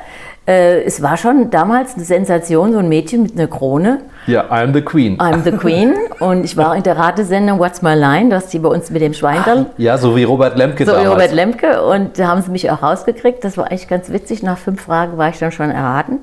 [0.45, 4.01] äh, es war schon damals eine Sensation, so ein Mädchen mit einer Krone.
[4.27, 5.17] Ja, I'm the Queen.
[5.19, 8.69] I'm the Queen und ich war in der Ratesendung What's My Line, das die bei
[8.69, 9.67] uns mit dem Schweindel.
[9.77, 11.11] Ja, so wie Robert Lemke So wie damals.
[11.11, 13.43] Robert Lemke und da haben sie mich auch rausgekriegt.
[13.43, 14.43] Das war eigentlich ganz witzig.
[14.43, 16.19] Nach fünf Fragen war ich dann schon erraten.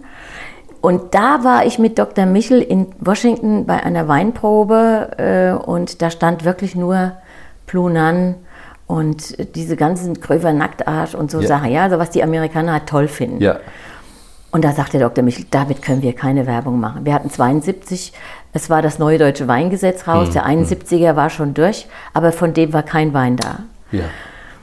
[0.83, 2.25] Und da war ich mit Dr.
[2.25, 7.13] Michel in Washington bei einer Weinprobe äh, und da stand wirklich nur
[7.67, 8.35] Plunan
[8.87, 11.49] und diese ganzen Kröver Nacktarsch und so Ja.
[11.49, 11.71] Sachen.
[11.71, 13.43] Ja, also was die Amerikaner halt toll finden.
[13.43, 13.57] Ja,
[14.53, 15.23] Und da sagte Dr.
[15.23, 17.05] Michel, damit können wir keine Werbung machen.
[17.05, 18.13] Wir hatten 72,
[18.53, 22.53] es war das neue deutsche Weingesetz raus, Hm, der 71er war schon durch, aber von
[22.53, 23.61] dem war kein Wein da.
[23.93, 24.05] ja.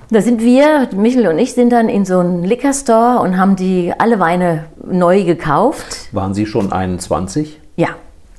[0.10, 3.58] Da sind wir, Michel und ich, sind dann in so einen Liquor Store und haben
[3.58, 6.08] die alle Weine neu gekauft.
[6.14, 7.60] Waren Sie schon 21?
[7.76, 7.90] Ja.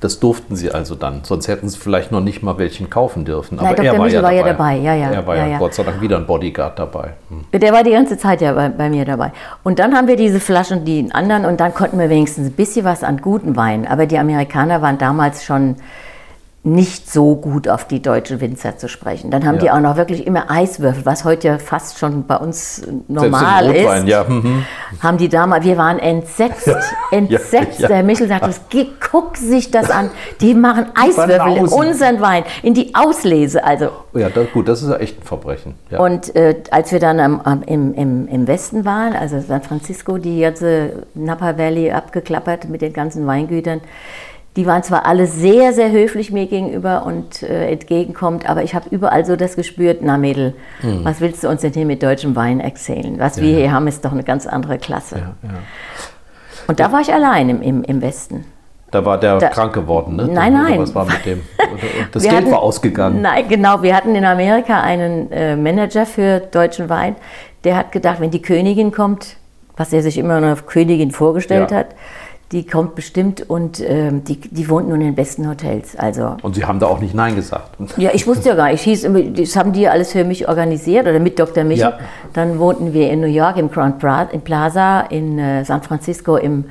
[0.01, 1.21] Das durften Sie also dann.
[1.23, 3.57] Sonst hätten Sie vielleicht noch nicht mal welchen kaufen dürfen.
[3.57, 4.51] Nein, Aber er war, ja, war ja dabei.
[4.51, 5.57] dabei, ja, ja, Er war ja, ja, ja.
[5.57, 7.13] Gott sei Dank wieder ein Bodyguard dabei.
[7.29, 7.59] Hm.
[7.59, 9.33] Der war die ganze Zeit ja bei, bei mir dabei.
[9.63, 12.85] Und dann haben wir diese Flaschen, die anderen, und dann konnten wir wenigstens ein bisschen
[12.85, 13.85] was an guten Wein.
[13.85, 15.75] Aber die Amerikaner waren damals schon
[16.61, 19.31] nicht so gut auf die deutschen Winzer zu sprechen.
[19.31, 19.61] Dann haben Ja.
[19.61, 23.03] die auch noch wirklich immer Eiswürfel, was heute ja fast schon bei uns Selbst im
[23.07, 24.09] normal Rotwein, ist.
[24.09, 24.25] ja.
[24.25, 24.65] mhm.
[25.01, 26.69] haben die damals, wir waren entsetzt,
[27.11, 27.79] entsetzt.
[27.79, 27.87] ja.
[27.87, 28.59] Der Michel sagt, das,
[29.09, 30.11] guck sich das an.
[30.41, 33.63] Die machen Eiswürfel in unseren Wein, in die Auslese.
[33.63, 35.75] Also Ja, das, gut, das ist ja echt ein Verbrechen.
[35.97, 40.17] Und äh, als wir dann am, am, im, im, im Westen waren, also San Francisco,
[40.17, 43.79] die ganze Napa Valley abgeklappert mit den ganzen Weingütern,
[44.55, 48.89] die waren zwar alle sehr, sehr höflich mir gegenüber und äh, entgegenkommt, aber ich habe
[48.89, 50.55] überall so das gespürt, na Mädel,
[51.03, 53.19] was willst du uns denn hier mit deutschem Wein erzählen?
[53.19, 55.15] Was wir hier haben, ist doch eine ganz andere Klasse.
[55.17, 55.49] ja, ja.
[56.67, 58.45] Und da war ich allein im, im, im Westen.
[58.91, 60.27] Da war der Da- krank geworden, ne?
[60.31, 60.79] Nein, Oder nein.
[60.79, 61.41] Was war mit dem?
[61.59, 61.71] Oder-
[62.05, 63.21] und Das Geld hatten- war ausgegangen.
[63.21, 63.81] Nein, genau.
[63.83, 67.15] Wir hatten in Amerika einen äh, Manager für deutschen Wein,
[67.63, 69.37] der hat gedacht, wenn die Königin kommt,
[69.77, 71.77] was er sich immer noch Königin vorgestellt Ja.
[71.77, 71.87] hat,
[72.51, 75.95] die kommt bestimmt und ähm, die, die wohnt nun in den besten Hotels.
[75.95, 77.77] Also Und Sie haben da auch nicht Nein gesagt.
[77.97, 78.85] ja, ich wusste ja gar nicht.
[78.87, 81.63] Ich hieß, das haben die alles für mich organisiert oder mit Dr.
[81.63, 81.91] Michel.
[81.91, 81.99] Ja.
[82.33, 86.65] Dann wohnten wir in New York im Grand Plaza, in äh, San Francisco im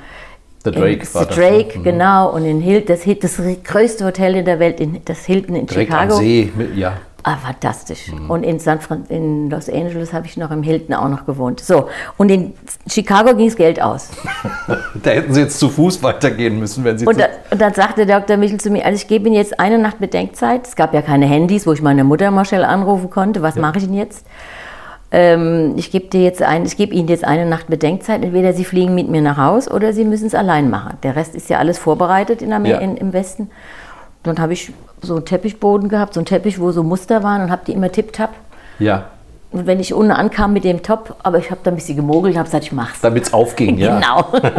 [0.64, 1.36] The Drake in war The das.
[1.36, 1.84] Drake, ne?
[1.84, 2.32] genau.
[2.32, 5.92] Und in Hil das, das größte Hotel in der Welt, in, das Hilton in Direkt
[5.92, 6.14] Chicago.
[6.14, 6.50] am See.
[6.74, 6.94] Ja.
[7.24, 8.12] Ah, fantastisch.
[8.12, 8.30] Mhm.
[8.30, 11.60] Und in, San Fran in Los Angeles habe ich noch im Hilton auch noch gewohnt.
[11.60, 12.54] So, und in
[12.88, 14.10] Chicago ging das Geld aus.
[15.02, 18.06] Da hätten Sie jetzt zu Fuß weitergehen müssen, wenn Sie Und, da, und dann sagte
[18.06, 18.36] Dr.
[18.36, 20.66] Michel zu mir, also ich gebe Ihnen jetzt eine Nacht Bedenkzeit.
[20.66, 23.42] Es gab ja keine Handys, wo ich meine Mutter mal schnell anrufen konnte.
[23.42, 24.24] Was mache ich denn jetzt?
[25.10, 28.22] Ähm, ich gebe dir jetzt ein, ich gebe Ihnen jetzt eine Nacht Bedenkzeit.
[28.22, 30.98] Entweder Sie fliegen mit mir nach Haus oder Sie müssen es allein machen.
[31.02, 32.78] Der Rest ist ja alles vorbereitet in Amer Ja.
[32.78, 33.50] in, im Westen.
[34.22, 37.50] Dann habe ich so einen Teppichboden gehabt, so einen Teppich, wo so Muster waren und
[37.50, 38.30] habe die immer tipptapp.
[38.78, 39.06] ja,
[39.50, 42.34] Und wenn ich unten ankam mit dem Top, aber ich habe da ein bisschen gemogelt
[42.34, 43.00] und habe gesagt, ich mach's.
[43.00, 43.96] damit es aufging, ja.
[44.00, 44.26] Genau.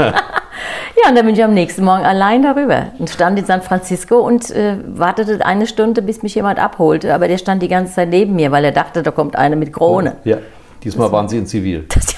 [1.04, 4.18] ja, und dann bin ich am nächsten Morgen allein darüber und stand in San Francisco
[4.18, 7.14] und äh, wartete eine Stunde, bis mich jemand abholte.
[7.14, 9.72] Aber der stand die ganze Zeit neben mir, weil er dachte, da kommt einer mit
[9.74, 10.16] Krone.
[10.24, 10.38] Ja,
[10.84, 11.86] diesmal waren Sie in Zivil.
[11.94, 12.16] Das,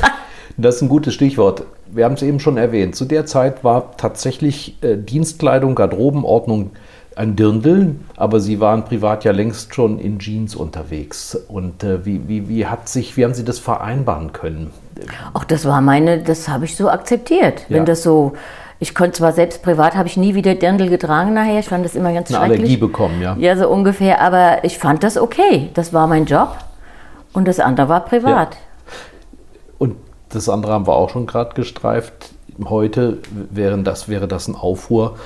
[0.57, 1.63] Das ist ein gutes Stichwort.
[1.87, 2.95] Wir haben es eben schon erwähnt.
[2.95, 6.71] Zu der Zeit war tatsächlich äh, Dienstkleidung, Garderobenordnung
[7.21, 11.35] ein Dirndl, aber Sie waren privat ja längst schon in Jeans unterwegs.
[11.35, 14.71] Und äh, wie, wie, wie, hat sich, wie haben Sie das vereinbaren können?
[15.33, 17.65] Auch das war meine, das habe ich so akzeptiert.
[17.69, 17.77] Ja.
[17.77, 18.33] Wenn das so,
[18.79, 21.93] ich konnte zwar selbst privat, habe ich nie wieder Dirndl getragen nachher, ich fand das
[21.93, 22.59] immer ganz Eine schrecklich.
[22.59, 23.35] Allergie bekommen, ja.
[23.37, 25.69] Ja, so ungefähr, aber ich fand das okay.
[25.75, 26.57] Das war mein Job
[27.33, 28.57] und das andere war privat.
[29.77, 29.95] Und
[30.29, 32.30] das andere haben wir auch schon gerade gestreift.
[32.69, 33.17] Heute
[33.49, 35.17] wären das, wäre das ein Aufruhr.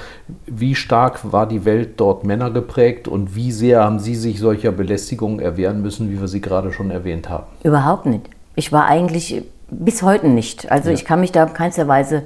[0.45, 4.71] Wie stark war die Welt dort Männer geprägt und wie sehr haben Sie sich solcher
[4.71, 7.45] Belästigungen erwehren müssen, wie wir sie gerade schon erwähnt haben?
[7.63, 8.29] Überhaupt nicht.
[8.55, 10.71] Ich war eigentlich bis heute nicht.
[10.71, 10.95] Also Ja.
[10.95, 12.23] ich kann mich da in keinster Weise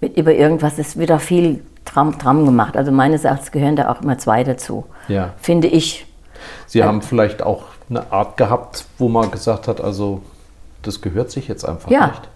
[0.00, 2.76] mit über irgendwas, es wird auch viel Tram, Tram gemacht.
[2.76, 4.84] Also meines Erachtens gehören da auch immer zwei dazu.
[5.08, 5.34] Ja.
[5.40, 6.06] Finde ich.
[6.66, 10.22] Sie haben vielleicht auch eine Art gehabt, wo man gesagt hat, also
[10.82, 12.06] das gehört sich jetzt einfach Ja.
[12.08, 12.28] nicht.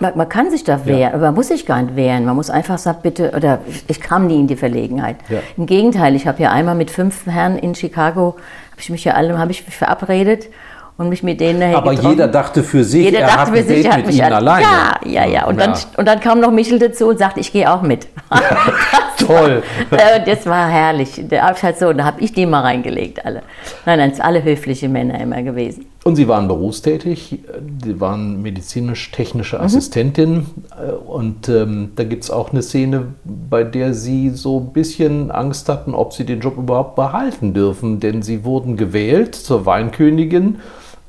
[0.00, 2.24] Man, man kann sich da wehren, aber man muss sich gar nicht wehren.
[2.24, 5.16] Man muss einfach sagen, bitte, oder ich kam nie in die Verlegenheit.
[5.28, 5.38] Ja.
[5.56, 8.34] Im Gegenteil, ich habe ja einmal mit fünf Herren in Chicago,
[8.72, 10.48] habe ich mich ja alle, habe ich mich verabredet
[10.96, 12.10] und mich mit denen nachher Aber getroffen.
[12.10, 14.62] jeder dachte für sich, Jeder er dachte hat für sich, hat mit mich Ihnen alleine.
[14.62, 15.44] Ja, ja, ja.
[15.46, 15.78] Und, Dann, Ja.
[15.96, 18.06] und dann kam noch Michel dazu und sagte, ich gehe auch mit.
[19.18, 19.62] Toll.
[19.90, 21.22] Äh, das war herrlich.
[21.28, 23.42] Da habe ich halt so, da habe ich die mal reingelegt, alle.
[23.86, 25.86] Nein, nein, es sind alle höfliche Männer immer gewesen.
[26.04, 27.40] Und Sie waren berufstätig,
[27.82, 29.62] Sie waren medizinisch-technische Mhm.
[29.62, 30.46] Assistentin.
[30.78, 35.30] äh, Und ähm, da gibt es auch eine Szene, bei der Sie so ein bisschen
[35.30, 38.00] Angst hatten, ob Sie den Job überhaupt behalten dürfen.
[38.00, 40.56] Denn Sie wurden gewählt zur Weinkönigin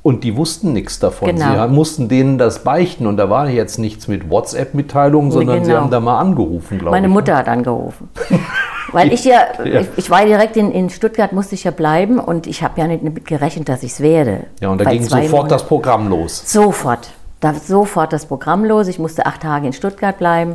[0.06, 1.34] und die wussten nichts davon.
[1.34, 1.66] Genau.
[1.66, 3.08] Sie mussten denen das beichten.
[3.08, 5.82] Und da war jetzt nichts mit WhatsApp-Mitteilungen, sondern Sie genau.
[5.82, 7.12] haben da mal angerufen, glaube Meine ich.
[7.12, 7.14] ne?
[7.14, 8.08] Mutter hat angerufen.
[8.92, 9.40] Weil ich ja.
[9.64, 12.86] Ich, ich war direkt in, in Stuttgart, musste ich ja bleiben und ich habe ja
[12.86, 14.44] nicht damit gerechnet, dass ich es werde.
[14.60, 15.66] Ja, und da Bei ging sofort das Monaten.
[15.66, 16.52] Programm los.
[16.52, 17.10] Sofort.
[17.40, 18.86] Da sofort das Programm los.
[18.86, 20.54] Ich musste acht Tage in Stuttgart bleiben,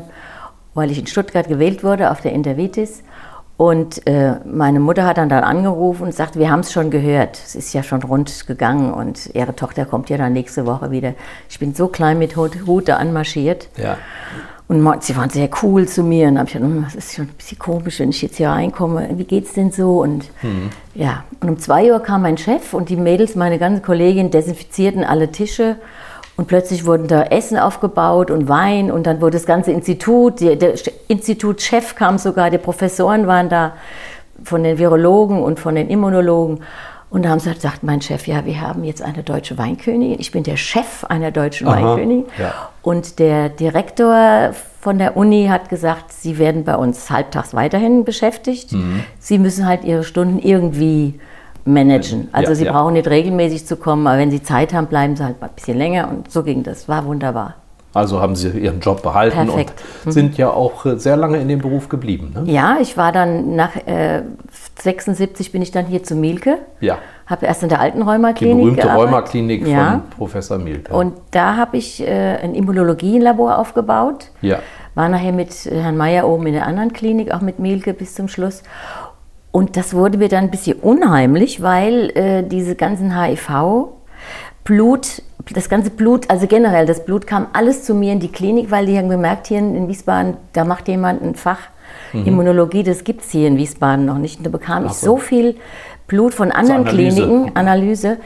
[0.76, 3.04] weil ich in Stuttgart gewählt wurde auf der Intervitis.
[3.62, 7.40] Und äh, meine Mutter hat dann, dann angerufen und sagt, wir haben es schon gehört.
[7.46, 11.14] Es ist ja schon rund gegangen und ihre Tochter kommt ja dann nächste Woche wieder.
[11.48, 13.68] Ich bin so klein mit Hut, Hut da anmarschiert.
[13.78, 14.00] Ja.
[14.68, 16.30] Und sie waren sehr cool zu mir.
[16.30, 18.50] Und habe ich gedacht, "Hm, das ist schon ein bisschen komisch, wenn ich jetzt hier
[18.50, 19.10] reinkomme.
[19.14, 20.02] Wie geht's denn so?
[20.02, 20.32] Und
[20.96, 25.04] ja, und um zwei Uhr kam mein Chef und die Mädels, meine ganzen Kolleginnen, desinfizierten
[25.04, 25.76] alle Tische.
[26.38, 30.58] Und plötzlich wurden da Essen aufgebaut und Wein und dann wurde das ganze Institut, die,
[30.58, 30.74] der
[31.08, 33.74] Institutschef kam sogar, die Professoren waren da
[34.44, 36.62] von den Virologen und von den Immunologen.
[37.12, 40.18] Und da haben sie gesagt, mein Chef, ja, wir haben jetzt eine deutsche Weinkönigin.
[40.20, 42.26] Ich bin der Chef einer deutschen Aha, Weinkönigin.
[42.40, 42.54] ja.
[42.82, 48.72] Und der Direktor von der Uni hat gesagt, Sie werden bei uns halbtags weiterhin beschäftigt.
[48.72, 49.04] Mhm.
[49.20, 51.20] Sie müssen halt Ihre Stunden irgendwie
[51.66, 52.30] managen.
[52.32, 52.72] Also Ja, Sie ja.
[52.72, 55.54] brauchen nicht regelmäßig zu kommen, aber wenn Sie Zeit haben, bleiben Sie halt mal ein
[55.56, 56.10] bisschen länger.
[56.10, 56.88] Und so ging das.
[56.90, 57.56] War wunderbar.
[57.94, 59.74] Also haben Sie Ihren Job behalten Perfekt.
[59.76, 60.08] Mhm.
[60.08, 62.34] und sind ja auch äh, sehr lange in dem Beruf geblieben.
[62.34, 62.50] Ne?
[62.52, 64.22] Ja, ich war dann nach äh,
[64.80, 66.60] 76 bin ich dann hier zu Milke.
[66.80, 66.98] Ja.
[67.28, 69.08] Habe erst in der alten Die Rheumaklinik berühmte gearbeitet.
[69.08, 69.92] Rheumaklinik Ja.
[69.92, 70.94] von Professor Mielke.
[70.94, 74.28] Und da habe ich äh, ein Immunologielabor aufgebaut.
[74.42, 74.60] ja.
[74.94, 78.28] War nachher mit Herrn Mayer oben in der anderen Klinik, auch mit Mielke bis zum
[78.28, 78.62] Schluss.
[79.52, 83.90] Und das wurde mir dann ein bisschen unheimlich, weil äh, diese ganzen HIV,
[84.64, 85.22] Blut,
[85.54, 88.86] das ganze Blut, also generell das Blut kam alles zu mir in die Klinik, weil
[88.86, 91.60] die haben gemerkt, hier in Wiesbaden, da macht jemand ein Fach
[92.14, 94.38] Immunologie, das gibt es hier in Wiesbaden noch nicht.
[94.38, 94.96] Und da bekam ich Mhm.
[94.96, 95.06] So.
[95.06, 95.56] so viel
[96.08, 97.22] Blut von anderen Analyse.
[97.22, 98.18] Kliniken, Analyse,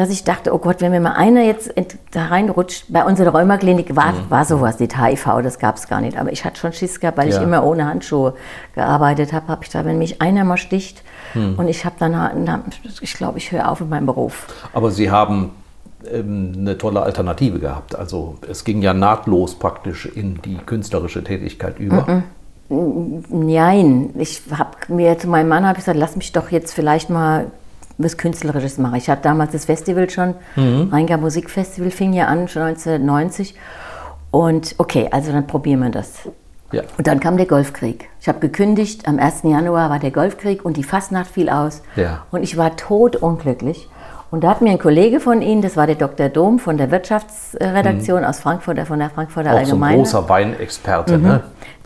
[0.00, 1.72] dass ich dachte, oh Gott, wenn mir mal einer jetzt
[2.10, 4.16] da reinrutscht, bei unserer Rheumaklinik war, Mhm.
[4.30, 6.16] war sowas nicht HIV, das gab es gar nicht.
[6.18, 7.36] Aber ich hatte schon Schiss gehabt, weil Ja.
[7.36, 8.34] ich immer ohne Handschuhe
[8.74, 11.02] gearbeitet habe, habe ich da, wenn mich einer mal sticht
[11.34, 11.54] Mhm.
[11.56, 12.62] und ich habe dann,
[13.00, 14.46] ich glaube, ich höre auf mit meinem Beruf.
[14.72, 15.50] Aber Sie haben
[16.10, 17.94] ähm, eine tolle Alternative gehabt.
[17.94, 22.22] Also es ging ja nahtlos praktisch in die künstlerische Tätigkeit über.
[23.28, 27.10] Nein, ich habe mir zu meinem Mann habe ich gesagt, lass mich doch jetzt vielleicht
[27.10, 27.50] mal
[28.02, 28.96] was Künstlerisches machen.
[28.96, 33.54] Ich hatte damals das Festival schon, Rheingau Musikfestival fing ja an, schon 1990.
[34.30, 36.28] Und okay, also dann probieren wir das.
[36.72, 36.82] Ja.
[36.98, 38.08] Und dann kam der Golfkrieg.
[38.20, 39.42] Ich habe gekündigt, am 1.
[39.42, 41.82] Januar war der Golfkrieg und die Fastnacht fiel aus.
[41.96, 42.24] Ja.
[42.30, 43.88] Und ich war totunglücklich.
[44.30, 46.28] Und da hat mir ein Kollege von Ihnen, das war der Dr.
[46.28, 49.56] Dom von der Wirtschaftsredaktion aus Frankfurt, von der Frankfurter Mhm.
[49.56, 49.96] Auch so ein Allgemeine.
[49.96, 51.18] großer Weinexperte.
[51.18, 51.40] Ne?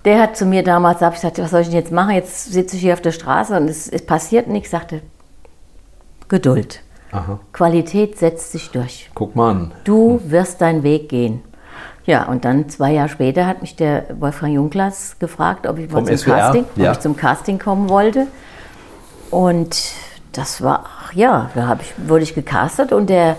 [0.05, 2.11] Der hat zu mir damals, hab ich gesagt, was soll ich denn jetzt machen?
[2.15, 4.71] Jetzt sitze ich hier auf der Straße und es, es passiert nichts.
[4.71, 5.01] Sagte,
[6.29, 6.81] Geduld.
[7.13, 7.39] Aha.
[7.53, 9.11] Qualität setzt sich durch.
[9.15, 9.73] Guck mal an.
[9.85, 11.43] Du wirst deinen Weg gehen.
[12.07, 16.05] Ja, und dann zwei Jahre später hat mich der Wolfgang Junklas gefragt, ob ich mal
[16.05, 16.37] zum SWR?
[16.37, 16.91] Casting, Ja.
[16.91, 18.27] ob ich zum Casting kommen wollte.
[19.31, 19.93] Und
[20.33, 23.37] das war, ach ja, da ich, wurde ich gecastet und der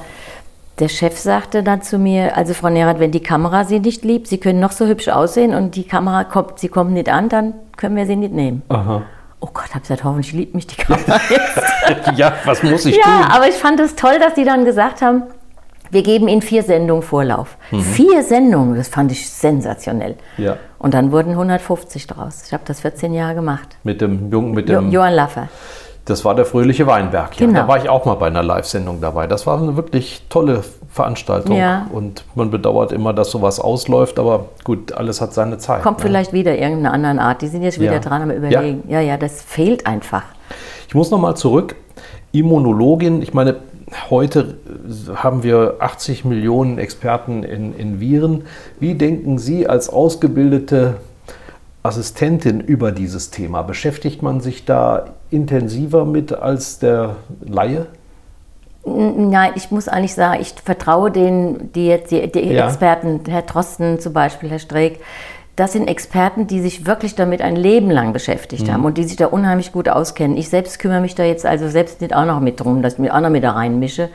[0.80, 4.28] Der Chef sagte dann zu mir, also Frau Nerath, wenn die Kamera Sie nicht liebt,
[4.28, 7.54] Sie können noch so hübsch aussehen und die Kamera kommt, Sie kommen nicht an, dann
[7.78, 8.62] können wir Sie nicht nehmen.
[8.68, 9.04] Aha.
[9.46, 12.18] Oh Gott, habe gesagt, hoffentlich liebt mich die Kamera jetzt.
[12.18, 13.32] ja, was muss ich ja, tun?
[13.32, 15.24] aber ich fand es toll, dass die dann gesagt haben,
[15.92, 17.58] wir geben Ihnen vier Sendungen Vorlauf.
[17.70, 20.16] Vier Sendungen, das fand ich sensationell.
[20.38, 20.58] Ja.
[20.80, 22.44] Und dann wurden 150 draus.
[22.48, 23.78] Ich habe das 14 Jahre gemacht.
[23.84, 24.90] Mit dem Jungen, mit Jo dem.
[24.90, 25.48] Johann Laffer.
[26.06, 27.40] Das war der fröhliche Weinberg.
[27.40, 27.62] Ja, Genau.
[27.62, 29.26] Da war ich auch mal bei einer Live-Sendung dabei.
[29.26, 31.58] Das war eine wirklich tolle Veranstaltung.
[31.58, 31.88] Ja.
[31.92, 35.82] Und man bedauert immer, dass sowas ausläuft, aber gut, alles hat seine Zeit.
[35.82, 36.04] Kommt ne?
[36.04, 37.42] vielleicht wieder irgendeine andere Art.
[37.42, 38.00] Die sind jetzt wieder Ja.
[38.00, 38.84] dran am Überlegen.
[38.88, 39.02] Ja.
[39.02, 40.24] ja, das fehlt einfach.
[40.88, 41.76] Ich muss noch mal zurück.
[42.32, 43.56] Immunologin, ich meine,
[44.10, 44.58] heute
[45.16, 48.44] haben wir 80 Millionen Experten in, in Viren.
[48.80, 50.98] Wie denken Sie als ausgebildete
[51.84, 53.62] Assistentin über dieses Thema?
[53.64, 55.06] Beschäftigt man sich da
[55.36, 57.88] intensiver mit als der Laie?
[58.88, 62.68] Nein, ich muss eigentlich sagen, ich vertraue denen, die jetzt die, die Ja.
[62.68, 65.00] Experten, Herr Drosten zum Beispiel, Herr Streeck,
[65.56, 69.16] das sind Experten, die sich wirklich damit ein Leben lang beschäftigt haben und die sich
[69.16, 70.36] da unheimlich gut auskennen.
[70.36, 73.00] Ich selbst kümmere mich da jetzt also selbst nicht auch noch mit drum, dass ich
[73.00, 74.10] mich auch noch mit da reinmische.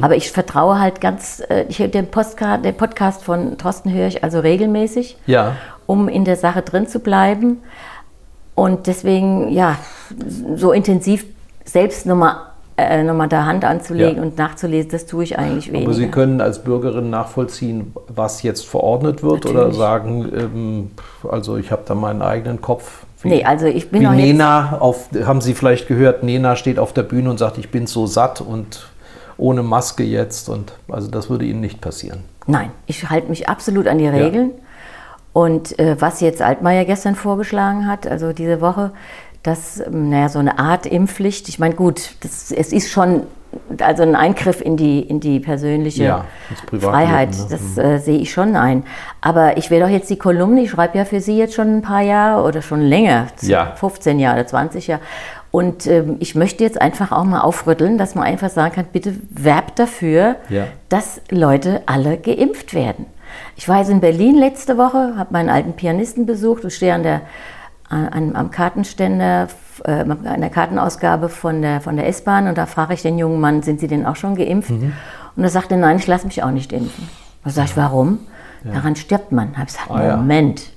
[0.00, 4.24] Aber ich vertraue halt ganz, äh, ich, den, Postcard, den Podcast von Thorsten höre ich
[4.24, 5.52] also regelmäßig, Ja.
[5.84, 7.58] um in der Sache drin zu bleiben.
[8.54, 9.76] Und deswegen, ja,
[10.56, 11.24] so intensiv
[11.64, 12.36] selbst nochmal
[12.78, 14.22] äh, noch mal da Hand anzulegen Ja.
[14.22, 15.86] und nachzulesen, das tue ich eigentlich weniger.
[15.86, 19.76] Aber Sie können als Bürgerin nachvollziehen, was jetzt verordnet wird oder Natürlich.
[19.78, 20.90] sagen, ähm,
[21.30, 23.04] also ich habe da meinen eigenen Kopf.
[23.22, 26.54] Wie, Nee, also ich bin wie auch jetzt- Nena, auf, haben Sie vielleicht gehört, Nena
[26.54, 28.86] steht auf der Bühne und sagt, ich bin so satt und
[29.38, 30.50] ohne Maske jetzt.
[30.50, 32.24] Und also das würde Ihnen nicht passieren.
[32.46, 34.50] Nein, ich halte mich absolut an die Regeln.
[35.32, 38.92] Und äh, was jetzt Altmaier gestern vorgeschlagen hat, also diese Woche,
[39.46, 43.22] dass, ähm, naja, so eine Art Impfpflicht, ich meine, gut, das, es ist schon
[43.80, 46.24] also ein Eingriff in die, in die persönliche Ja,
[46.66, 47.46] Privatleben, Freiheit, ne?
[47.48, 48.82] das äh, sehe ich schon ein.
[49.22, 51.82] Aber ich will doch jetzt die Kolumne, ich schreibe ja für Sie jetzt schon ein
[51.82, 53.72] paar Jahre oder schon länger, Ja.
[53.76, 55.00] 15 Jahre oder 20 Jahre.
[55.50, 59.14] Und ähm, ich möchte jetzt einfach auch mal aufrütteln, dass man einfach sagen kann, bitte
[59.30, 60.64] werbt dafür, Ja.
[60.90, 63.06] dass Leute alle geimpft werden.
[63.56, 67.02] Ich war jetzt in Berlin letzte Woche, habe meinen alten Pianisten besucht und stehe an
[67.02, 67.22] der,
[67.94, 69.48] an, am Kartenständer,
[69.84, 73.40] äh, an der Kartenausgabe von der, von der S-Bahn und da frage ich den jungen
[73.40, 74.70] Mann, sind Sie denn auch schon geimpft?
[74.70, 74.92] Mhm.
[75.36, 77.08] Und er sagte, nein, ich lasse mich auch nicht impfen.
[77.44, 78.18] Da sage ich, warum?
[78.64, 79.52] Daran stirbt man.
[79.52, 80.16] Da habe ich gesagt, Ah, ja.
[80.16, 80.70] Moment.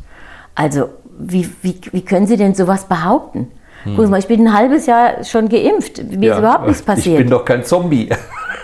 [0.54, 3.52] Also, wie, wie, wie können Sie denn sowas behaupten?
[3.84, 3.94] Hm.
[3.96, 6.04] Gucken Sie mal, ich bin ein halbes Jahr schon geimpft.
[6.12, 7.16] Mir ist überhaupt nichts passiert.
[7.20, 8.10] Ich bin doch kein Zombie.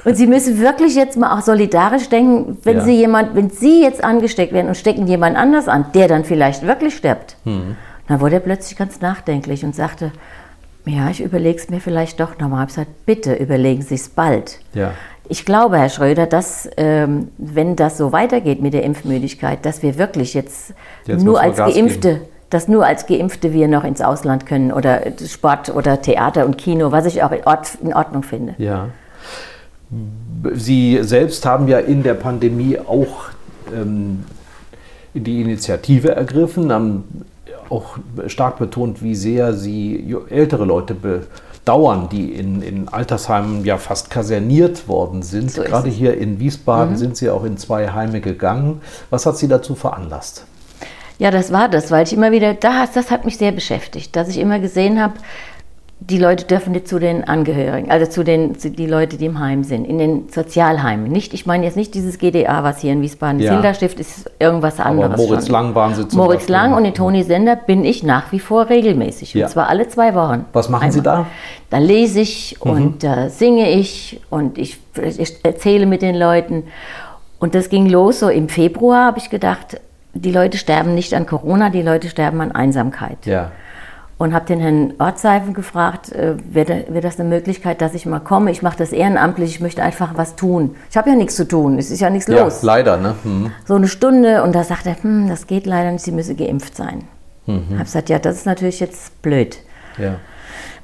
[0.03, 2.83] Und Sie müssen wirklich jetzt mal auch solidarisch denken, wenn Ja.
[2.83, 6.67] Sie jemand, wenn Sie jetzt angesteckt werden und stecken jemand anders an, der dann vielleicht
[6.67, 7.37] wirklich stirbt.
[7.45, 7.75] Hm.
[8.07, 10.11] Dann wurde er plötzlich ganz nachdenklich und sagte,
[10.85, 12.65] ja, ich überlege es mir vielleicht doch nochmal.
[12.67, 14.59] Ich habe gesagt, bitte überlegen Sie es bald.
[14.73, 14.93] Ja.
[15.27, 19.97] Ich glaube, Herr Schröder, dass ähm, wenn das so weitergeht mit der Impfmüdigkeit, dass wir
[19.97, 20.73] wirklich jetzt,
[21.05, 25.01] Jetzt nur als Gas Geimpfte, dass nur als Geimpfte wir noch ins Ausland können oder
[25.25, 27.31] Sport oder Theater und Kino, was ich auch
[27.81, 28.53] in Ordnung finde.
[28.59, 28.89] Ja.
[30.53, 33.29] Sie selbst haben ja in der Pandemie auch
[33.75, 34.25] ähm,
[35.15, 37.25] die Initiative ergriffen, haben
[37.69, 37.97] auch
[38.27, 44.87] stark betont, wie sehr Sie ältere Leute bedauern, die in, in Altersheimen ja fast kaserniert
[44.87, 45.51] worden sind.
[45.51, 48.81] So Gerade hier in Wiesbaden sind Sie auch in zwei Heime gegangen.
[49.09, 50.45] Was hat Sie dazu veranlasst?
[51.17, 54.27] Ja, das war das, weil ich immer wieder, das, das hat mich sehr beschäftigt, dass
[54.27, 55.13] ich immer gesehen habe,
[56.01, 59.39] die Leute dürfen nicht zu den Angehörigen, also zu den zu die Leute, die im
[59.39, 61.09] Heim sind, in den Sozialheimen.
[61.09, 63.45] Nicht, ich meine jetzt nicht dieses GDA, was hier in Wiesbaden ist.
[63.45, 63.53] Ja.
[63.53, 65.13] Hilderstift ist irgendwas anderes.
[65.13, 65.53] Aber Moritz schon.
[65.53, 66.55] Lang waren Sie zum Moritz Beispiel.
[66.55, 69.33] Lang und den Toni Sender bin ich nach wie vor regelmäßig.
[69.33, 69.45] Ja.
[69.45, 70.45] Und zwar alle zwei Wochen.
[70.53, 71.21] Was machen Sie da?
[71.21, 71.25] Mhm.
[71.69, 76.63] Da lese ich und da singe ich und ich, ich erzähle mit den Leuten.
[77.39, 79.79] Und das ging los so im Februar, habe ich gedacht,
[80.13, 83.25] die Leute sterben nicht an Corona, die Leute sterben an Einsamkeit.
[83.25, 83.51] Ja.
[84.17, 88.21] Und habe den Herrn Ortseifen gefragt, äh, wäre wär das eine Möglichkeit, dass ich mal
[88.21, 88.49] komme?
[88.49, 90.75] Ich mache das ehrenamtlich, ich möchte einfach was tun.
[90.89, 92.63] Ich habe ja nichts zu tun, es ist ja nichts Ja, los.
[92.63, 93.15] leider, ne?
[93.23, 93.51] Hm.
[93.65, 96.77] So eine Stunde und da sagt er, hm, das geht leider nicht, Sie müssen geimpft
[96.77, 97.03] sein.
[97.45, 97.63] Mhm.
[97.67, 99.57] Ich habe gesagt, ja, das ist natürlich jetzt blöd.
[99.97, 100.15] Ja.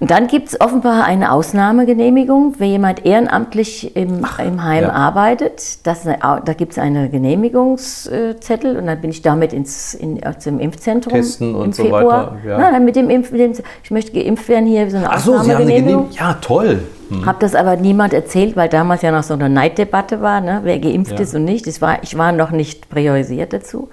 [0.01, 4.89] Und dann gibt es offenbar eine Ausnahmegenehmigung, wenn jemand ehrenamtlich im, im Heim ja.
[4.89, 5.85] arbeitet.
[5.85, 10.59] Das, da gibt es einen Genehmigungszettel und dann bin ich damit ins, in, äh, zum
[10.59, 12.31] Impfzentrum Testen und im so Februar.
[12.33, 12.57] weiter, ja.
[12.57, 15.19] Na, dann mit dem Impf, mit dem, ich möchte geimpft werden hier, so eine Ach
[15.19, 15.71] so, Sie haben eine.
[15.71, 16.07] Genehmigung.
[16.13, 16.79] Ja, toll.
[17.09, 17.27] Hm.
[17.27, 20.61] Habe das aber niemand erzählt, weil damals ja noch so eine Neiddebatte war, ne?
[20.63, 21.19] wer geimpft Ja.
[21.19, 21.67] ist und nicht.
[21.67, 23.89] Das war, ich war noch nicht priorisiert dazu.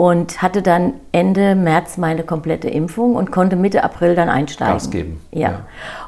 [0.00, 4.72] Und hatte dann Ende März meine komplette Impfung und konnte Mitte April dann einsteigen.
[4.72, 5.40] Gas geben, Ja.
[5.40, 5.60] ja.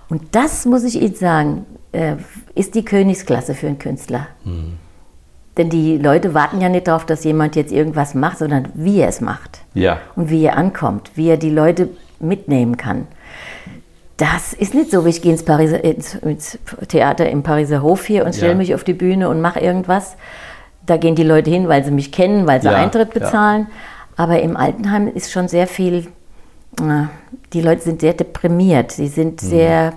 [0.08, 2.14] Und das muss ich Ihnen sagen, äh,
[2.54, 4.28] ist die Königsklasse für einen Künstler.
[4.44, 4.78] Hm.
[5.58, 9.08] Denn die Leute warten ja nicht darauf, dass jemand jetzt irgendwas macht, sondern wie er
[9.08, 9.60] es macht.
[9.74, 9.98] Ja.
[10.16, 13.06] Und wie er ankommt, wie er die Leute mitnehmen kann.
[14.16, 18.06] Das ist nicht so, wie ich gehe ins, Pariser, ins, ins Theater im Pariser Hof
[18.06, 18.56] hier und stelle Ja.
[18.58, 20.16] mich auf die Bühne und mache irgendwas.
[20.86, 23.20] Da gehen die Leute hin, weil sie mich kennen, weil sie Ja, Eintritt ja.
[23.20, 23.66] bezahlen.
[24.16, 26.08] Aber im Altenheim ist schon sehr viel,
[26.80, 27.04] äh,
[27.52, 29.46] die Leute sind sehr deprimiert, sie sind Mhm.
[29.46, 29.92] sehr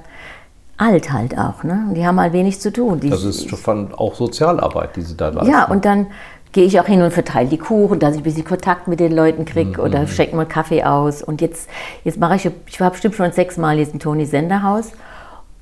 [0.78, 1.64] alt halt auch.
[1.64, 1.86] Ne?
[1.88, 3.00] Und die haben halt wenig zu tun.
[3.00, 5.50] Die, Das ist schon auch Sozialarbeit, die Sie da leisten.
[5.52, 6.08] ja, und dann
[6.52, 9.12] gehe ich auch hin und verteile die Kuchen, dass ich ein bisschen Kontakt mit den
[9.14, 9.86] Leuten kriege Mhm.
[9.86, 11.22] oder schenke mal Kaffee aus.
[11.24, 11.70] Und jetzt,
[12.04, 14.92] jetzt mache ich, ich war bestimmt schon sechsmal jetzt im Toni Senderhaus.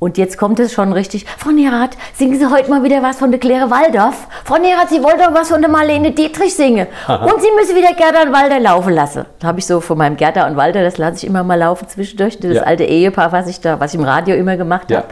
[0.03, 1.25] Und jetzt kommt es schon richtig.
[1.37, 4.27] Frau Nerath, singen Sie heute mal wieder was von der Claire Waldorf?
[4.43, 6.87] Frau Nerath, Sie wollten doch was von der Marlene Dietrich singen.
[7.07, 9.25] Und Sie müssen wieder Gerda und Walter laufen lassen.
[9.39, 11.87] Da habe ich so von meinem Gerda und Walter, das lasse ich immer mal laufen
[11.87, 12.37] zwischendurch.
[12.37, 12.63] Das Ja.
[12.63, 14.97] alte Ehepaar, was ich da, was ich im Radio immer gemacht Ja.
[14.97, 15.07] habe.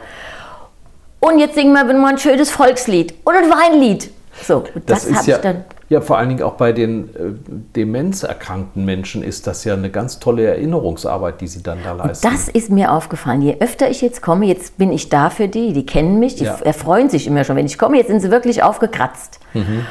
[1.22, 4.12] Und jetzt singen wir mal ein schönes Volkslied oder ein Weinlied.
[4.44, 5.64] So, und Das, das, habe ja, ich dann.
[5.92, 7.34] Ja vor allen Dingen auch bei den äh,
[7.76, 12.26] demenzerkrankten Menschen ist das ja eine ganz tolle Erinnerungsarbeit, die Sie dann da leisten.
[12.32, 13.42] Das ist mir aufgefallen.
[13.42, 16.46] Je öfter ich jetzt komme, jetzt bin ich da für die, die kennen mich, die
[16.46, 16.58] Ja.
[16.64, 17.58] erfreuen sich immer schon.
[17.58, 19.42] Wenn ich komme, jetzt sind sie wirklich aufgekratzt.
[19.54, 19.86] Mhm.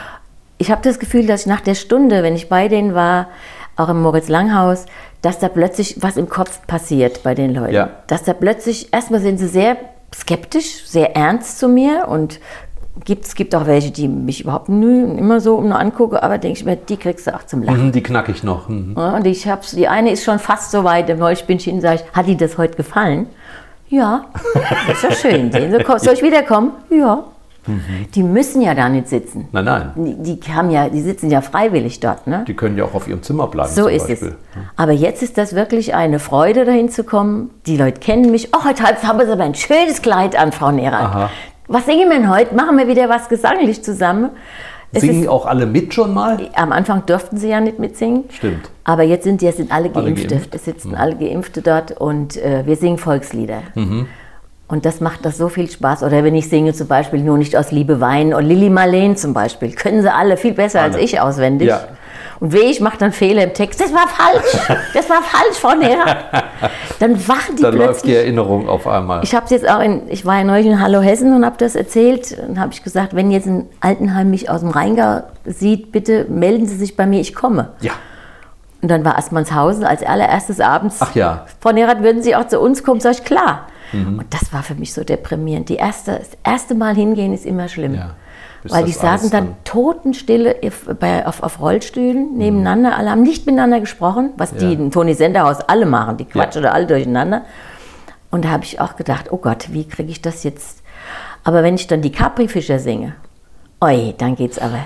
[0.57, 3.29] Ich habe das Gefühl, dass ich nach der Stunde, wenn ich bei denen war,
[3.77, 4.87] auch im Moritz Langhaus,
[5.21, 7.75] dass da plötzlich was im Kopf passiert bei den Leuten.
[7.75, 7.91] Ja.
[8.07, 9.77] Dass da plötzlich, erstmal sind sie sehr
[10.15, 12.41] skeptisch, sehr ernst zu mir und
[13.05, 16.59] gibt, es gibt auch welche, die mich überhaupt nie, immer so nur angucken, aber denke
[16.59, 17.86] ich mir, die kriegst du auch zum Lachen.
[17.86, 18.68] Mhm, die knack ich noch.
[18.68, 18.95] Mhm.
[18.97, 21.07] Ja, und ich hab's, die eine ist schon fast so weit.
[21.47, 23.26] Bin ich hin, sage ich, hat dir das heute gefallen?
[23.88, 24.26] Ja,
[24.93, 25.51] ist ja schön.
[25.53, 26.72] Soll ich wiederkommen?
[26.91, 27.24] Ja.
[28.14, 29.49] Die müssen ja da nicht sitzen.
[29.53, 29.93] Nein, nein.
[29.95, 32.26] Die, die, haben ja, die sitzen ja freiwillig dort.
[32.26, 32.45] Ne?
[32.49, 33.70] Die können ja auch auf ihrem Zimmer bleiben.
[33.70, 34.28] So ist Beispiel.
[34.28, 34.61] es.
[34.76, 37.51] Aber jetzt ist das wirklich eine Freude, dahin zu kommen.
[37.66, 38.49] Die Leute kennen mich.
[38.55, 41.30] Oh, heute haben Sie aber ein schönes Kleid an, Frau Nerath.
[41.73, 42.53] Was singen wir denn heute?
[42.57, 44.31] Machen wir wieder was gesanglich zusammen?
[44.93, 46.51] Es Singen ist, auch alle mit schon mal?
[46.57, 48.25] am Anfang durften sie ja nicht mitsingen.
[48.31, 48.68] Stimmt.
[48.83, 50.27] Aber jetzt sind, jetzt sind alle Alle Geimpfte.
[50.35, 50.53] geimpft.
[50.53, 53.62] Es sitzen alle Geimpfte dort und äh, wir singen Volkslieder.
[53.77, 54.07] Mhm.
[54.66, 56.03] Und das macht das so viel Spaß.
[56.03, 59.33] Oder wenn ich singe zum Beispiel nur nicht aus Liebe weinen und Lili Marleen zum
[59.33, 61.05] Beispiel, können sie alle viel besser als Alle.
[61.05, 61.68] ich auswendig.
[61.68, 61.85] Ja.
[62.41, 63.80] Und weh, ich mache dann Fehler im Text.
[63.80, 64.78] Das war falsch.
[64.95, 66.16] Das war falsch, Frau Nera.
[66.99, 68.16] Dann wachen die Dann läuft die plötzlich.
[68.16, 69.22] Erinnerung auf einmal.
[69.24, 71.76] Ich habe jetzt auch in, ich war ja neulich in Hallo Hessen und habe das
[71.76, 76.24] erzählt und habe ich gesagt, wenn jetzt ein Altenheim mich aus dem Rheingau sieht, bitte
[76.30, 77.70] melden Sie sich bei mir, ich komme.
[77.80, 77.93] ja.
[78.82, 80.97] Und dann war Aspmannshausen als allererstes abends.
[81.01, 81.32] Ach ja.
[81.45, 81.51] Mhm.
[81.61, 82.99] Frau Nerath, würden Sie auch zu uns kommen?
[83.01, 83.66] Sag ich, klar.
[83.93, 85.68] Und das war für mich so deprimierend.
[85.68, 87.95] Die erste, das erste Mal hingehen ist immer schlimm.
[87.97, 88.12] Ja.
[88.65, 92.97] Weil die saßen dann totenstille auf, bei, auf, auf Rollstühlen nebeneinander.
[92.97, 94.73] Alle haben nicht miteinander gesprochen, was die Ja.
[94.73, 96.19] in Toni Senderhaus alle machen.
[96.19, 96.69] Die quatschen Ja.
[96.71, 97.43] da alle durcheinander.
[98.31, 100.83] Und da habe ich auch gedacht, oh Gott, wie kriege ich das jetzt?
[101.43, 103.15] Aber wenn ich dann die Capri-Fischer singe,
[103.81, 104.81] oi, dann geht's aber.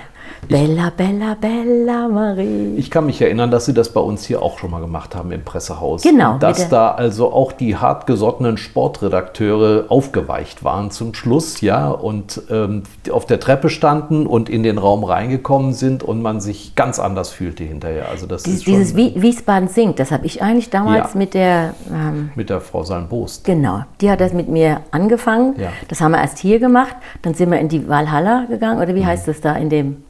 [0.49, 2.75] Bella, Bella, Bella Marie.
[2.77, 5.31] Ich kann mich erinnern, dass Sie das bei uns hier auch schon mal gemacht haben
[5.31, 6.01] im Pressehaus.
[6.03, 12.41] Genau, Und Dass da also auch die hartgesottenen Sportredakteure aufgeweicht waren zum Schluss, ja, und
[12.49, 16.99] ähm, auf der Treppe standen und in den Raum reingekommen sind und man sich ganz
[16.99, 18.09] anders fühlte hinterher.
[18.09, 21.17] Also das Dieses, ist schon dieses Wie- Wiesbaden singt, das habe ich eigentlich damals Ja.
[21.19, 23.43] mit der, ähm, mit der Frau Salmbost.
[23.45, 25.55] genau, die hat das mit mir angefangen.
[25.57, 25.69] Ja.
[25.87, 29.01] Das haben wir erst hier gemacht, dann sind wir in die Valhalla gegangen, oder wie
[29.01, 29.05] Mhm.
[29.07, 30.03] heißt das da, in dem,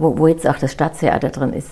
[0.00, 1.68] wo, wo jetzt auch das Staatstheater drin ist.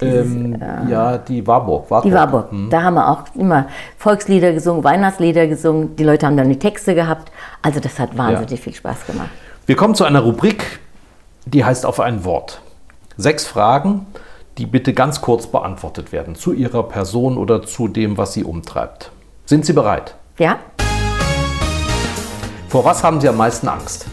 [0.00, 1.88] Ähm, ja, die Warburg.
[1.88, 2.10] Warburg.
[2.10, 2.48] Die Warburg.
[2.70, 3.66] Da haben wir auch immer
[3.98, 5.94] Volkslieder gesungen, Weihnachtslieder gesungen.
[5.94, 7.30] Die Leute haben dann die Texte gehabt.
[7.60, 9.28] Also das hat wahnsinnig viel Spaß gemacht.
[9.66, 10.80] Wir kommen zu einer Rubrik,
[11.46, 12.60] die heißt auf ein Wort.
[13.16, 14.06] Sechs Fragen,
[14.58, 19.12] die bitte ganz kurz beantwortet werden zu Ihrer Person oder zu dem, was Sie umtreibt.
[19.46, 20.16] Sind Sie bereit?
[20.38, 20.58] Ja,
[22.68, 24.06] Vor was haben Sie am meisten Angst?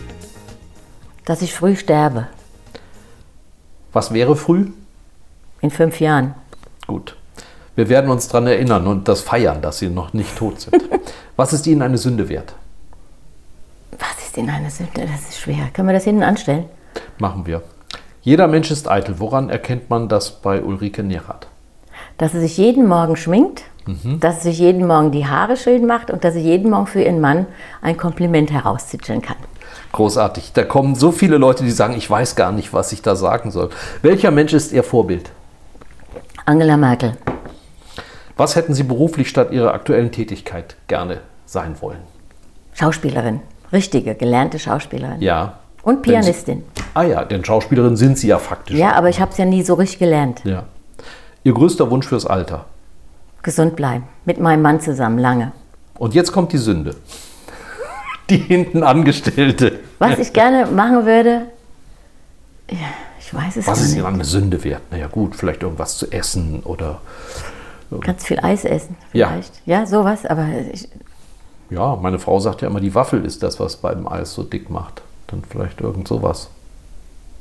[1.26, 2.28] dass ich früh sterbe,
[3.94, 4.68] Was wäre früh?
[5.62, 6.36] in fünf Jahren.
[6.88, 7.16] Gut.
[7.76, 10.76] Wir werden uns daran erinnern und das feiern, dass Sie noch nicht tot sind.
[11.36, 12.54] Was ist Ihnen eine Sünde wert?
[13.98, 14.92] Was ist denn eine Sünde?
[15.06, 15.70] Das ist schwer.
[15.74, 16.66] Können wir das hinten anstellen?
[17.18, 17.62] Machen wir.
[18.22, 19.20] Jeder Mensch ist eitel.
[19.20, 21.48] Woran erkennt man das bei Ulrike Nerath?
[22.18, 23.64] Dass sie sich jeden Morgen schminkt,
[24.20, 27.02] dass sie sich jeden Morgen die Haare schön macht und dass sie jeden Morgen für
[27.02, 27.48] ihren Mann
[27.82, 29.38] ein Kompliment herauszitscheln kann.
[29.92, 30.52] Großartig.
[30.54, 33.52] Da kommen so viele Leute, die sagen, ich weiß gar nicht, was ich da sagen
[33.52, 33.70] soll.
[34.02, 35.32] Welcher Mensch ist Ihr Vorbild?
[36.46, 37.14] Angela Merkel.
[38.38, 42.00] Was hätten Sie beruflich statt Ihrer aktuellen Tätigkeit gerne sein wollen?
[42.74, 43.42] Schauspielerin.
[43.74, 45.22] Richtige, gelernte Schauspielerin.
[45.22, 45.60] Ja.
[45.84, 46.64] Und Wenn Sie- Pianistin.
[46.94, 48.78] Ah ja, denn Schauspielerin sind Sie ja faktisch.
[48.78, 50.42] Ja, aber ich habe es ja nie so richtig gelernt.
[50.44, 50.64] ja.
[51.44, 52.66] Ihr größter Wunsch fürs Alter.
[53.44, 54.04] Gesund bleiben.
[54.26, 55.54] Mit meinem Mann zusammen, lange.
[55.98, 56.96] Und jetzt kommt die Sünde.
[58.30, 59.80] Die hinten Angestellte.
[60.00, 61.48] Was ich gerne machen würde,
[63.20, 63.98] Ich weiß es Was gar ist nicht.
[63.98, 64.82] Ihnen eine Sünde wert?
[64.92, 67.02] Naja gut, vielleicht irgendwas zu essen oder
[68.02, 69.30] Ganz viel Eis essen Ja.
[69.30, 69.62] vielleicht.
[69.66, 70.88] Ja, sowas, aber ich,
[71.72, 74.70] ja, meine Frau sagt ja immer, die Waffel ist das, was beim Eis so dick
[74.70, 75.02] macht.
[75.28, 76.50] Dann vielleicht irgend sowas.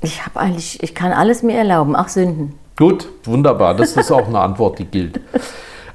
[0.00, 2.54] ich habe eigentlich, ich kann alles mir erlauben, auch Sünden.
[2.76, 3.74] Gut, wunderbar.
[3.74, 5.20] Das ist auch eine Antwort, die gilt.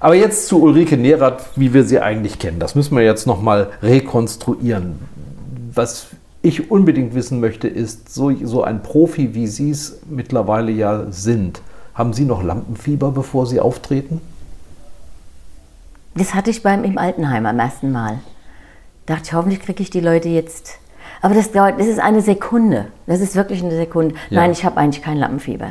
[0.03, 2.59] Aber jetzt zu Ulrike Nerath, wie wir sie eigentlich kennen.
[2.59, 4.99] Das müssen wir jetzt nochmal rekonstruieren.
[5.73, 6.07] Was
[6.41, 11.61] ich unbedingt wissen möchte, ist, so, so ein Profi, wie Sie es mittlerweile ja sind,
[11.93, 14.19] haben Sie noch Lampenfieber, bevor Sie auftreten?
[16.15, 18.19] Das hatte ich beim im Altenheim am ersten Mal.
[19.05, 20.79] Dachte ich, hoffentlich kriege ich die Leute jetzt.
[21.21, 22.87] Aber das dauert, das ist eine Sekunde.
[23.07, 24.15] Das ist wirklich eine Sekunde.
[24.29, 24.41] Ja.
[24.41, 25.69] Nein, ich habe eigentlich kein Lampenfieber.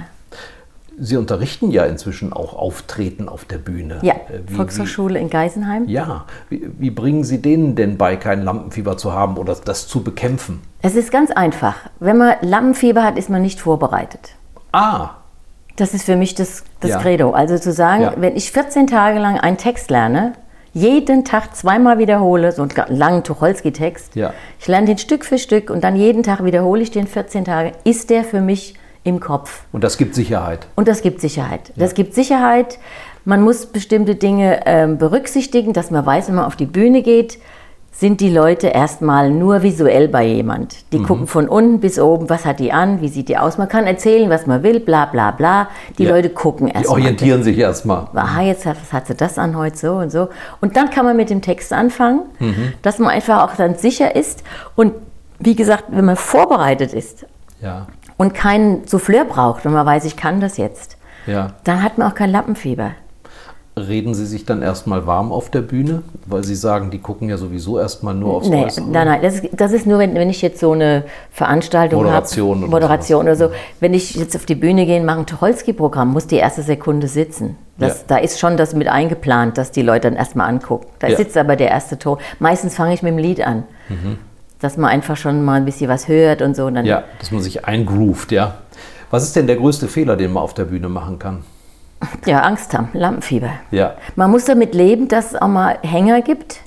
[0.99, 3.99] Sie unterrichten ja inzwischen auch Auftreten auf der Bühne.
[4.03, 5.86] Ja, Äh, wie- Volkshochschule in Geisenheim.
[5.86, 9.88] Wie, ja, wie, wie bringen Sie denen denn bei, kein Lampenfieber zu haben oder das
[9.88, 10.61] zu bekämpfen?
[10.82, 11.76] Es ist ganz einfach.
[12.01, 14.30] Wenn man Lampenfieber hat, ist man nicht vorbereitet.
[14.72, 15.11] Ah,
[15.76, 16.99] Das ist für mich das, das Ja.
[16.99, 17.30] Credo.
[17.30, 18.12] Also zu sagen, Ja.
[18.18, 20.34] wenn ich 14 Tage lang einen Text lerne,
[20.74, 24.34] jeden Tag zweimal wiederhole, so einen langen Tucholsky-Text, Ja.
[24.61, 27.72] ich lerne den Stück für Stück und dann jeden Tag wiederhole ich den 14 Tage,
[27.84, 28.74] ist der für mich
[29.05, 29.62] im Kopf.
[29.72, 30.66] und das gibt Sicherheit.
[30.76, 31.72] Und das gibt Sicherheit.
[31.76, 32.78] Das gibt Sicherheit.
[33.24, 37.38] Man muss bestimmte Dinge ähm, berücksichtigen, dass man weiß, wenn man auf die Bühne geht,
[37.94, 40.90] sind die Leute erstmal nur visuell bei jemand.
[40.92, 43.59] Die gucken von unten bis oben, was hat die an, wie sieht die aus.
[43.59, 45.68] Man kann erzählen, was man will, bla bla bla.
[45.98, 46.11] Die Ja.
[46.12, 47.00] Leute gucken Die erstmal.
[47.00, 48.07] orientieren sich erstmal.
[48.14, 50.28] Aha, jetzt hat, was hat sie das an heute so und so.
[50.62, 52.72] Und dann kann man mit dem Text anfangen, Mhm.
[52.80, 54.42] dass man einfach auch dann sicher ist.
[54.74, 54.94] Und
[55.38, 57.26] wie gesagt, wenn man vorbereitet ist
[57.61, 57.86] Ja,
[58.23, 60.97] und keinen Souffleur braucht, wenn man weiß, ich kann das jetzt,
[61.27, 61.55] ja.
[61.64, 62.93] dann hat man auch kein Lappenfieber.
[63.75, 66.03] Reden Sie sich dann erstmal warm auf der Bühne?
[66.27, 68.85] Weil Sie sagen, die gucken ja sowieso erstmal nur aufs Nee, Äußere.
[68.87, 72.49] nein, nein, das ist, das ist nur, wenn, wenn ich jetzt so eine Veranstaltung Moderation
[72.59, 73.49] habe, oder Moderation oder so.
[73.81, 77.09] Wenn ich jetzt auf die Bühne gehe und mache ein Tucholsky-Programm, muss die erste Sekunde
[77.09, 77.57] sitzen.
[77.79, 78.05] Das, Ja.
[78.09, 80.87] Da ist schon das mit eingeplant, dass die Leute dann erstmal angucken.
[80.99, 81.16] Da Ja.
[81.16, 82.18] sitzt aber der erste Ton.
[82.41, 83.64] Meistens fange ich mit dem Lied an.
[84.62, 86.66] Dass man einfach schon mal ein bisschen was hört und so.
[86.66, 88.54] Und Ja, dass man sich eingroovt, ja.
[89.10, 91.44] Was ist denn der größte Fehler, den man auf der Bühne machen kann?
[92.26, 93.50] ja, Angst haben, Lampenfieber.
[93.70, 93.94] Ja.
[94.16, 96.60] Man muss damit leben, dass es auch mal Hänger gibt.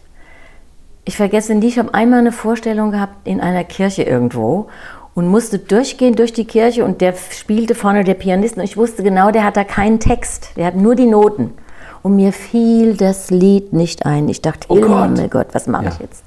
[1.03, 4.67] Ich vergesse nie, ich habe einmal eine Vorstellung gehabt in einer Kirche irgendwo
[5.13, 9.03] und musste durchgehen durch die Kirche und der spielte vorne der Pianist und ich wusste
[9.03, 11.53] genau, der hat da keinen Text, der hat nur die Noten.
[12.01, 14.29] Und mir fiel das Lied nicht ein.
[14.29, 15.31] Ich dachte, Oh Himmel, Gott.
[15.31, 15.91] Gott, was mache Ja.
[15.91, 16.23] ich jetzt?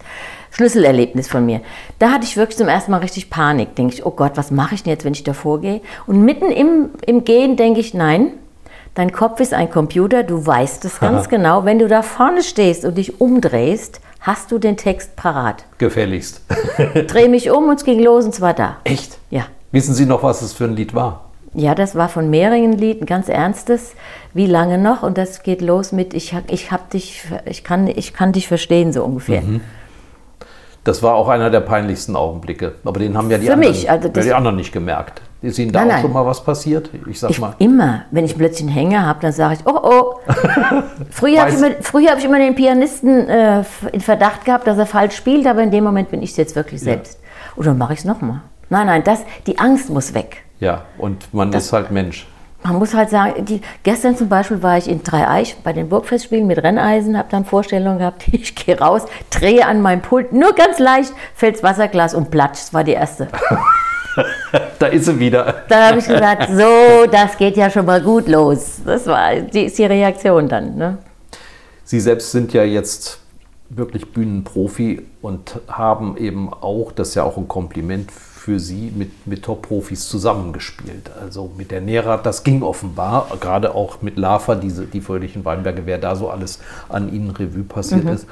[0.59, 1.61] Schlüsselerlebnis von mir.
[2.01, 3.77] Da hatte ich wirklich zum ersten Mal richtig Panik.
[3.77, 5.81] Denke ich, oh Gott, was mache ich denn jetzt, wenn ich davor gehe?
[6.09, 8.33] Und mitten im, im Gehen denke ich, nein,
[8.95, 11.65] dein Kopf ist ein Computer, du weißt es ganz genau.
[11.65, 15.65] Wenn du da vorne stehst und dich umdrehst, hast du den Text parat.
[15.79, 16.41] Gefälligst.
[17.07, 18.79] Dreh mich um und es ging los und zwar da.
[18.83, 19.17] Echt?
[19.31, 19.47] Ja.
[19.71, 21.27] Wissen Sie noch, was es für ein Lied war?
[21.55, 23.93] Ja, das war von Mehringen ein Lied, ein ganz ernstes.
[24.35, 25.05] Wie lange noch?
[25.05, 28.49] Und das geht los mit ich, hab- ich hab dich, ich kann, ich kann dich
[28.49, 29.43] verstehen so ungefähr.
[29.43, 29.61] Mhm.
[30.89, 32.77] Das war auch einer der peinlichsten Augenblicke.
[32.83, 35.21] Aber den haben ja die, Für anderen, mich, also ja, das- die anderen nicht gemerkt.
[35.43, 36.03] Ist Ihnen da Nein, auch nein.
[36.03, 36.89] schon mal was passiert?
[37.07, 37.55] Ich sag Ich, mal.
[37.59, 40.15] immer, wenn ich plötzlich einen Hänger habe, dann sage ich, oh oh.
[41.11, 43.63] früher habe ich, immer- hab ich immer den Pianisten äh,
[43.93, 46.57] in Verdacht gehabt, dass er falsch spielt, aber in dem Moment bin ich es jetzt
[46.57, 47.21] wirklich selbst.
[47.57, 48.41] Oder mache ich es nochmal.
[48.71, 50.39] Nein, nein, das, die Angst muss weg.
[50.59, 52.27] Ja, und man ist halt Mensch.
[52.63, 56.47] Man muss halt sagen, die, gestern zum Beispiel war ich in Dreieich bei den Burgfestspielen
[56.47, 60.79] mit Renneisen, habe dann Vorstellungen gehabt, ich gehe raus, drehe an meinem Pult, nur ganz
[60.79, 63.29] leicht, fällt's Wasserglas und platsch, das war die erste.
[64.81, 65.63] Da ist sie wieder.
[65.69, 68.81] Da habe ich gesagt, so, das geht ja schon mal gut los.
[68.85, 70.77] Das war die, ist die Reaktion dann.
[70.77, 70.99] Ne?
[71.85, 73.21] Sie selbst sind ja jetzt
[73.69, 79.27] wirklich Bühnenprofi und haben eben auch, das ist ja auch ein Kompliment für Sie, mit,
[79.27, 81.11] mit Top-Profis zusammengespielt.
[81.21, 85.83] Also mit der Nerath, das ging offenbar, gerade auch mit Lafer, diese, die Fröhlichen Weinberge,
[85.85, 88.27] wer da so alles an Ihnen Revue passiert ist.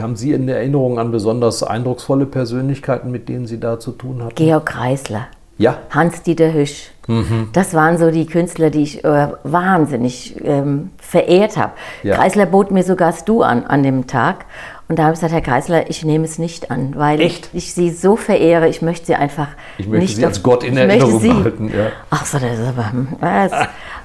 [0.00, 4.34] Haben Sie in Erinnerung an besonders eindrucksvolle Persönlichkeiten, mit denen Sie da zu tun hatten?
[4.34, 5.28] Georg Kreisler,
[5.58, 6.90] Ja, Hans-Dieter Hüsch.
[7.06, 7.50] Mhm.
[7.52, 11.72] Das waren so die Künstler, die ich äh, wahnsinnig ähm, verehrt habe.
[12.02, 12.16] Ja.
[12.16, 14.46] Kreisler bot mir sogar das Du an an dem Tag.
[14.88, 17.50] Und da habe ich gesagt, Herr Kreisler, ich nehme es nicht an, weil Echt?
[17.52, 18.68] ich sie so verehre.
[18.68, 21.68] Ich möchte sie einfach Ich möchte nicht sie als Gott in ich Erinnerung sie- behalten,
[21.76, 21.86] ja.
[22.10, 22.92] Ach so, das ist aber...
[22.92, 23.50] hm, Was?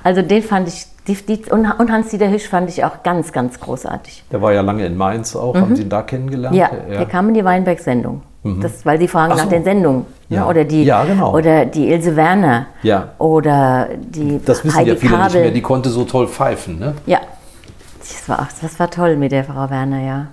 [0.03, 0.85] Also den fand ich...
[1.07, 4.23] Die, die, und Hans-Dieter Hüsch fand ich auch ganz, ganz großartig.
[4.31, 5.55] der war ja lange in Mainz auch.
[5.55, 6.53] Haben Sie ihn da kennengelernt?
[6.55, 6.59] Mhm.
[6.61, 8.21] Ja, der kam in die Weinberg-Sendung.
[8.43, 9.49] Das, weil Sie fragen Ach nach so.
[9.51, 10.05] den Sendungen.
[10.29, 10.41] Ja.
[10.41, 10.47] Ne?
[10.47, 11.35] Oder, die, Ja, genau.
[11.35, 12.65] oder die Ilse Werner.
[12.81, 13.09] Ja.
[13.19, 15.25] Oder die Das wissen Heidi ja viele Kabel.
[15.25, 15.51] nicht mehr.
[15.51, 16.79] Die konnte so toll pfeifen.
[16.79, 16.95] Ne?
[17.05, 17.19] ja.
[17.99, 20.27] Das war, das war toll mit der Frau Werner, ja.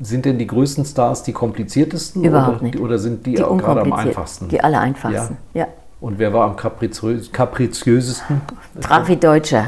[0.00, 2.24] Sind denn die größten Stars die kompliziertesten?
[2.24, 2.80] Überhaupt oder, nicht.
[2.80, 4.48] Oder sind die, Die auch gerade am einfachsten?
[4.48, 5.36] Die aller einfachsten.
[5.54, 5.66] Ja.
[6.00, 8.40] Und wer war am kapriziös kapriziösesten?
[8.80, 9.66] Trafi Deutscher,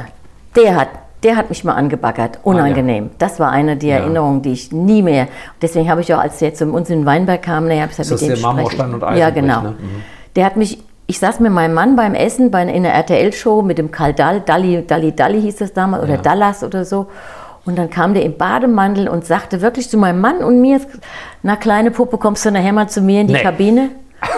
[0.57, 0.89] der hat,
[1.23, 3.11] der hat mich mal angebaggert, unangenehm.
[3.19, 4.05] Das war eine der Ah, Ja.
[4.05, 5.29] Erinnerungen, die ich nie mehr.
[5.63, 8.11] Deswegen habe ich auch, als der zu uns in Weinberg kam, ne, habe ich gesagt,
[8.11, 9.63] Ist das mit dem der Marmorstein und Ja, Eisenbrich, genau.
[9.63, 9.71] ne?
[9.71, 10.03] Mhm.
[10.37, 13.79] Der hat mich, ich saß mit meinem Mann beim Essen bei, in der RTL-Show mit
[13.79, 16.21] dem Karl Dall, Dalli, Dalli, Dalli hieß das damals, oder Ja.
[16.23, 17.07] Dallas oder so.
[17.67, 20.81] Und dann kam der im Bademantel und sagte wirklich zu meinem Mann und mir,
[21.43, 23.43] na kleine Puppe, kommst du nachher mal zu mir in die Nee.
[23.43, 23.89] Kabine?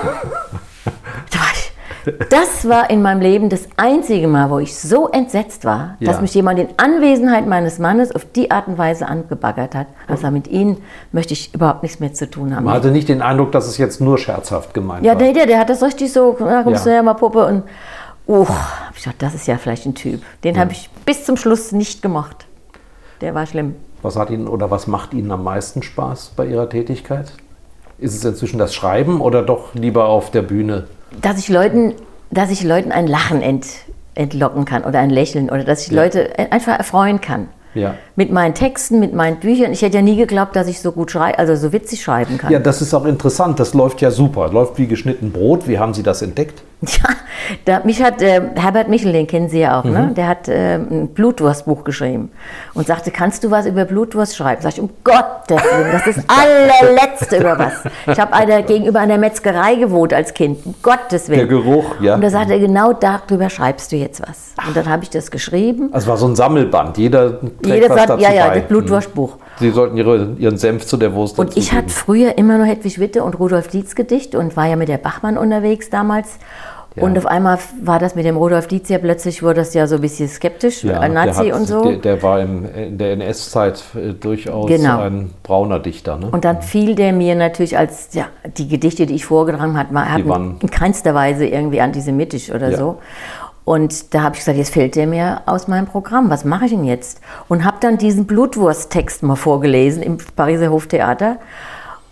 [2.31, 6.13] Das war in meinem Leben das einzige Mal, wo ich so entsetzt war, Ja.
[6.13, 9.89] dass mich jemand in Anwesenheit meines Mannes auf die Art und Weise angebaggert hat.
[10.07, 10.77] Also mit ihnen
[11.11, 12.63] möchte ich überhaupt nichts mehr zu tun haben.
[12.65, 15.19] Man hatte nicht den Eindruck, dass es jetzt nur scherzhaft gemeint Ja, war.
[15.19, 16.91] der, der, der hat das richtig so, na, kommst Ja.
[16.93, 17.65] du her mal Puppe und
[18.29, 20.23] uh, hab ich gedacht, das ist ja vielleicht ein Typ.
[20.45, 22.46] Den habe ich bis zum Schluss nicht gemocht.
[23.21, 23.75] Der war schlimm.
[24.03, 27.33] Was hat Ihnen oder was macht Ihnen am meisten Spaß bei Ihrer Tätigkeit?
[27.99, 30.85] Ist es inzwischen das Schreiben oder doch lieber auf der Bühne?
[31.23, 31.95] Dass ich Leuten,
[32.31, 33.67] dass ich Leuten ein Lachen ent,
[34.15, 37.49] entlocken kann oder ein Lächeln oder dass ich Leute einfach erfreuen kann.
[37.75, 37.95] Ja.
[38.17, 39.71] Mit meinen Texten, mit meinen Büchern.
[39.71, 42.51] Ich hätte ja nie geglaubt, dass ich so gut schreibe, also so witzig schreiben kann.
[42.51, 43.61] Ja, das ist auch interessant.
[43.61, 44.51] Das läuft ja super.
[44.51, 45.69] Läuft wie geschnitten Brot.
[45.69, 46.63] Wie haben Sie das entdeckt?
[46.87, 47.09] Ja,
[47.65, 49.93] da, mich hat äh, Herbert Michel, den kennen Sie ja auch, Mhm.
[49.93, 50.13] ne?
[50.15, 52.31] der hat äh, ein Blutwurstbuch geschrieben
[52.75, 54.61] und sagte, kannst du was über Blutwurst schreiben?
[54.61, 57.73] Sag ich, um Gottes Willen, das ist das allerletzte über was.
[58.13, 61.39] Ich habe einer gegenüber einer Metzgerei gewohnt als Kind, um Gottes Willen.
[61.41, 62.15] Der Geruch, ja.
[62.15, 64.53] Und da sagte er, genau darüber schreibst du jetzt was.
[64.67, 65.91] Und dann habe ich das geschrieben.
[65.93, 66.99] Das war so ein Sammelband.
[66.99, 68.59] Jeder trägt Jeder was sagt, dazu ja, ja, bei.
[68.61, 69.39] das Blutwurstbuch.
[69.59, 72.99] Sie sollten ihre, Ihren Senf zu der Wurst Und ich hatte früher immer nur Hedwig
[72.99, 76.39] Witte und Rudolf Dietz Gedicht und war ja mit der Bachmann unterwegs damals.
[76.97, 77.03] Ja.
[77.03, 79.97] Und auf einmal war das mit dem Rudolf Dietz ja plötzlich, wurde das ja so
[79.97, 81.83] ein bisschen skeptisch, ein Nazi hat, und so.
[81.85, 85.01] Der, der war im, in der NS-Zeit äh, durchaus Genau.
[85.01, 86.17] ein brauner Dichter.
[86.17, 86.29] Ne?
[86.31, 88.27] und dann fiel der mir natürlich als, ja,
[88.57, 92.79] die Gedichte, die ich vorgetragen habe, hatten in keinster Weise irgendwie antisemitisch oder Ja.
[92.79, 92.99] so.
[93.67, 96.31] Und da habe ich gesagt, jetzt fällt der mir aus meinem Programm.
[96.31, 97.21] Was mache ich denn jetzt?
[97.49, 101.39] Und habe dann diesen Blutwurst-Text mal vorgelesen im Pariser Hoftheater.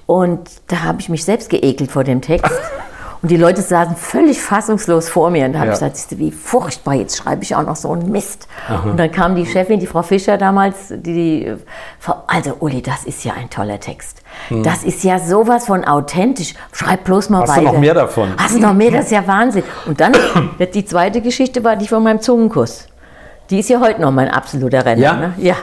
[0.05, 2.53] Und da habe ich mich selbst geekelt vor dem Text.
[3.25, 5.47] Und die Leute saßen völlig fassungslos vor mir.
[5.47, 5.73] Und da habe Ja.
[5.73, 8.47] ich gesagt, wie furchtbar, jetzt schreibe ich auch noch so einen Mist.
[8.85, 11.51] Und dann kam die Chefin, die Frau Fischer damals, die,
[12.27, 14.21] also Uli, das ist ja ein toller Text.
[14.63, 16.53] Das ist ja sowas von authentisch.
[16.73, 17.49] Schreib bloß mal Hm.
[17.49, 17.73] Hast du weiter.
[17.73, 18.29] noch mehr davon?
[18.37, 18.91] Hast du noch mehr?
[18.91, 19.63] Das ist ja Wahnsinn.
[19.87, 20.13] Und dann,
[20.75, 22.89] die zweite Geschichte war die von meinem Zungenkuss.
[23.49, 25.01] Die ist ja heute noch mein absoluter Renner.
[25.03, 25.13] Ja?
[25.15, 25.33] Ne?
[25.39, 25.57] Ja.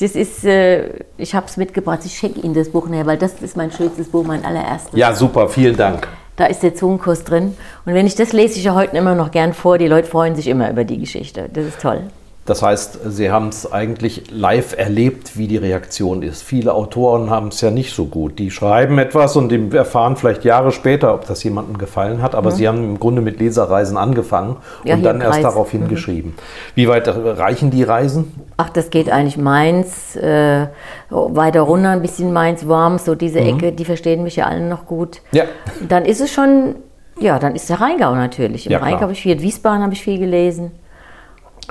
[0.00, 2.00] Das ist, äh, ich habe es mitgebracht.
[2.04, 4.98] Ich schenke Ihnen das Buch näher, weil das ist mein schönstes Buch, mein allererstes.
[4.98, 6.08] Ja, super, vielen Dank.
[6.36, 7.56] Da ist der Zungenkuss drin.
[7.84, 9.78] Und wenn ich das lese, ich ja heute immer noch gern vor.
[9.78, 11.48] Die Leute freuen sich immer über die Geschichte.
[11.52, 12.02] Das ist toll.
[12.46, 16.42] Das heißt, Sie haben es eigentlich live erlebt, wie die Reaktion ist.
[16.42, 18.38] Viele Autoren haben es ja nicht so gut.
[18.38, 22.34] Die schreiben etwas und erfahren vielleicht Jahre später, ob das jemandem gefallen hat.
[22.34, 26.34] Aber Sie haben im Grunde mit Leserreisen angefangen Ja, und dann erst darauf hingeschrieben.
[26.74, 28.32] Wie weit reichen die Reisen?
[28.58, 30.66] Ach, das geht eigentlich Mainz, äh,
[31.08, 34.84] weiter runter ein bisschen Mainz, Worms, so diese Ecke, die verstehen mich ja alle noch
[34.84, 35.22] gut.
[35.32, 35.38] Mhm.
[35.38, 35.44] Ja.
[35.88, 36.74] Dann ist es schon,
[37.18, 38.66] ja, dann ist der Rheingau natürlich.
[38.66, 38.78] Im Ja.
[38.80, 40.72] Rheingau habe ich viel, Wiesbaden habe ich viel gelesen.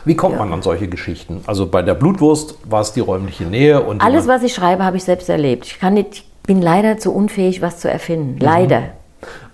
[0.06, 1.42] Wie kommt man an solche Geschichten?
[1.48, 4.98] Also bei der Blutwurst war es die räumliche Nähe und Alles, was ich schreibe, habe
[4.98, 5.66] ich selbst erlebt.
[5.66, 8.34] Ich kann nicht, ich bin leider zu unfähig, was zu erfinden.
[8.36, 8.40] Mhm.
[8.42, 8.82] Leider.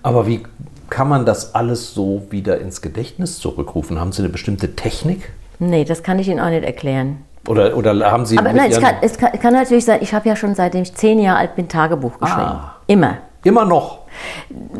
[0.02, 0.42] Aber wie
[0.88, 4.00] kann man das alles so wieder ins Gedächtnis zurückrufen?
[4.00, 5.30] Haben Sie eine bestimmte Technik?
[5.60, 7.18] Nee, das kann ich Ihnen auch nicht erklären.
[7.48, 10.28] Oder, oder haben Sie Aber nein, es kann, es, kann, kann natürlich sein, ich habe
[10.28, 12.40] ja schon seitdem ich zehn Jahre alt bin Tagebuch geschrieben.
[12.42, 12.74] Ah.
[12.86, 13.18] Immer.
[13.44, 14.00] immer noch?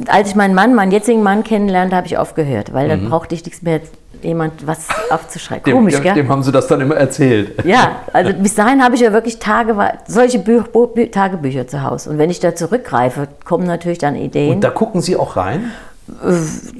[0.08, 2.88] Als ich meinen Mann, meinen jetzigen Mann kennenlernte, habe ich aufgehört, weil Mhm.
[2.90, 3.80] dann brauchte ich nichts mehr,
[4.24, 5.64] jemand was aufzuschreiben.
[5.64, 6.14] Dem, Komisch, dem, gell?
[6.14, 7.64] dem haben Sie das dann immer erzählt.
[7.64, 11.82] Ja, also bis dahin habe ich ja wirklich Tage, solche Bü Bü Bü Tagebücher zu
[11.82, 12.10] Hause.
[12.10, 14.54] Und wenn ich da zurückgreife, kommen natürlich dann Ideen.
[14.54, 15.70] Und da gucken Sie auch rein?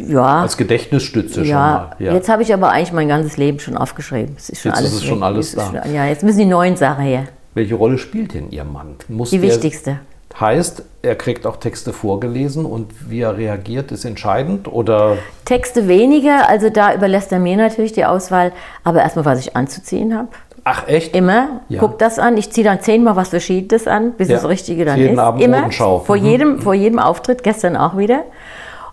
[0.08, 1.56] ja, Als Gedächtnisstütze schon ja.
[1.58, 1.96] mal.
[1.98, 2.12] Ja.
[2.14, 4.34] Jetzt habe ich aber eigentlich mein ganzes Leben schon aufgeschrieben.
[4.36, 5.66] Es ist schon Jetzt alles ist es schon alles da.
[5.66, 7.24] Schon, ja, jetzt müssen die neuen Sachen her.
[7.54, 8.96] Welche Rolle spielt denn Ihr Mann?
[9.08, 9.98] Muss Die wichtigste.
[10.40, 14.72] Heißt, er kriegt auch Texte vorgelesen und wie er reagiert, ist entscheidend?
[14.72, 18.52] Oder Texte weniger, also da überlässt er mir natürlich die Auswahl.
[18.82, 20.28] Aber erstmal, was ich anzuziehen habe.
[20.64, 21.16] ach echt?
[21.16, 21.80] Immer, Ja.
[21.80, 22.36] guck das an.
[22.36, 24.36] Ich ziehe dann zehnmal was Verschiedenes an, bis Ja.
[24.36, 25.18] das Richtige dann Jeden ist.
[25.18, 26.00] Abend Immer, Modenschau.
[26.00, 26.24] vor, Mhm.
[26.26, 28.24] jedem, vor jedem Auftritt, gestern auch wieder.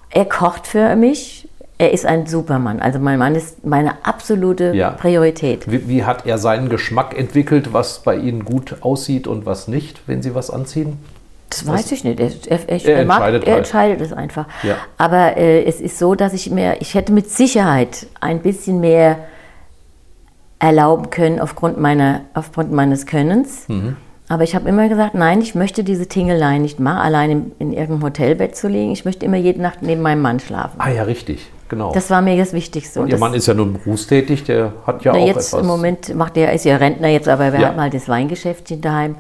[0.10, 1.48] Er kocht für mich.
[1.78, 2.80] Er ist ein Supermann.
[2.80, 4.92] Also mein Mann ist meine absolute Ja.
[4.92, 5.70] Priorität.
[5.70, 10.02] Wie, wie hat er seinen Geschmack entwickelt, was bei Ihnen gut aussieht und was nicht,
[10.08, 10.98] wenn Sie was anziehen?
[11.60, 12.20] Das weiß ich nicht.
[12.20, 12.30] Er,
[12.70, 13.58] er, er, mag, entscheidet er halt.
[13.66, 14.46] entscheidet es einfach.
[14.64, 14.76] Ja.
[14.98, 19.18] Aber äh, es ist so, dass ich mir, ich hätte mit Sicherheit ein bisschen mehr
[20.60, 23.68] erlauben können aufgrund, meiner, aufgrund meines Könnens.
[23.68, 23.96] Mhm.
[24.30, 27.74] Aber ich habe immer gesagt, nein, ich möchte diese Tingelei nicht machen, allein in, in
[27.74, 28.92] irgendeinem Hotelbett zu liegen.
[28.92, 30.76] Ich möchte immer jede Nacht neben meinem Mann schlafen.
[30.80, 31.50] Ah ja, richtig.
[31.70, 31.94] genau.
[31.94, 33.00] Das war mir das Wichtigste.
[33.00, 35.62] und Ihr das, Mann ist ja nun berufstätig, der hat ja na, auch jetzt etwas.
[35.62, 37.68] im Moment macht er, ist ja Rentner jetzt, aber wir Ja.
[37.70, 39.16] haben halt das Weingeschäftchen daheim.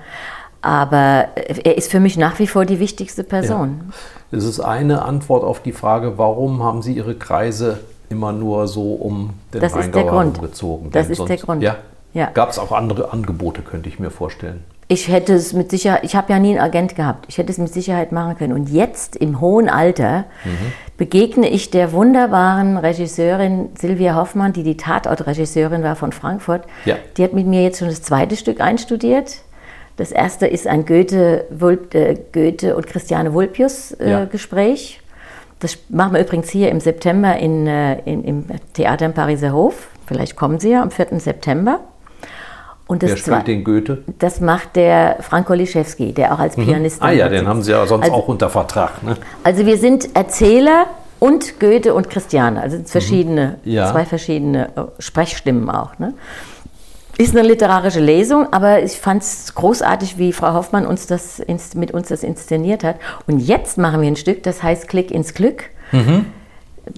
[0.62, 1.28] Aber
[1.64, 3.92] er ist für mich nach wie vor die wichtigste Person.
[4.32, 7.80] Es ist eine Antwort auf die Frage, warum haben Sie Ihre Kreise
[8.10, 10.92] immer nur so um den Das Rheingau herumgezogen?
[10.92, 11.62] Das ist der Grund.
[11.62, 11.78] Ja?
[12.14, 12.32] Ja.
[12.34, 14.64] Gab es auch andere Angebote, könnte ich mir vorstellen.
[14.90, 17.58] Ich hätte es mit Sicherheit, ich habe ja nie einen Agent gehabt, ich hätte es
[17.58, 18.54] mit Sicherheit machen können.
[18.54, 20.24] Und jetzt im hohen Alter
[20.96, 26.64] begegne ich der wunderbaren Regisseurin Silvia Hoffmann, die die Tatortregisseurin war von Frankfurt.
[26.86, 26.96] Ja.
[27.18, 29.40] Die hat mit mir jetzt schon das zweite Stück einstudiert.
[29.98, 34.26] Das erste ist ein Goethe, Wulp, äh, Goethe und Christiane Vulpius äh, Ja.
[34.26, 35.02] Gespräch.
[35.60, 39.88] Das machen wir übrigens hier im September in, äh, in, im Theater im Pariser Hof.
[40.06, 41.20] Vielleicht kommen Sie ja am 4.
[41.20, 41.80] September.
[42.86, 44.04] Und das Wer zwei- spielt den Goethe?
[44.20, 47.02] das macht der Frank Koliszewski, der auch als Pianist.
[47.02, 47.50] Ah ja, den sitzt.
[47.50, 49.04] haben Sie ja sonst also, auch unter Vertrag.
[49.04, 49.18] Ne?
[49.44, 50.86] Also wir sind Erzähler
[51.20, 53.72] und Goethe und Christiane, also verschiedene, Mhm.
[53.72, 53.92] Ja.
[53.92, 55.98] zwei verschiedene äh, Sprechstimmen auch.
[56.00, 56.14] Ne?
[57.18, 61.42] Ist eine literarische Lesung, aber ich fand es großartig, wie Frau Hoffmann uns das
[61.74, 62.98] mit uns das inszeniert hat.
[63.26, 65.64] Und jetzt machen wir ein Stück, das heißt Klick ins Glück.
[65.92, 66.26] Mhm.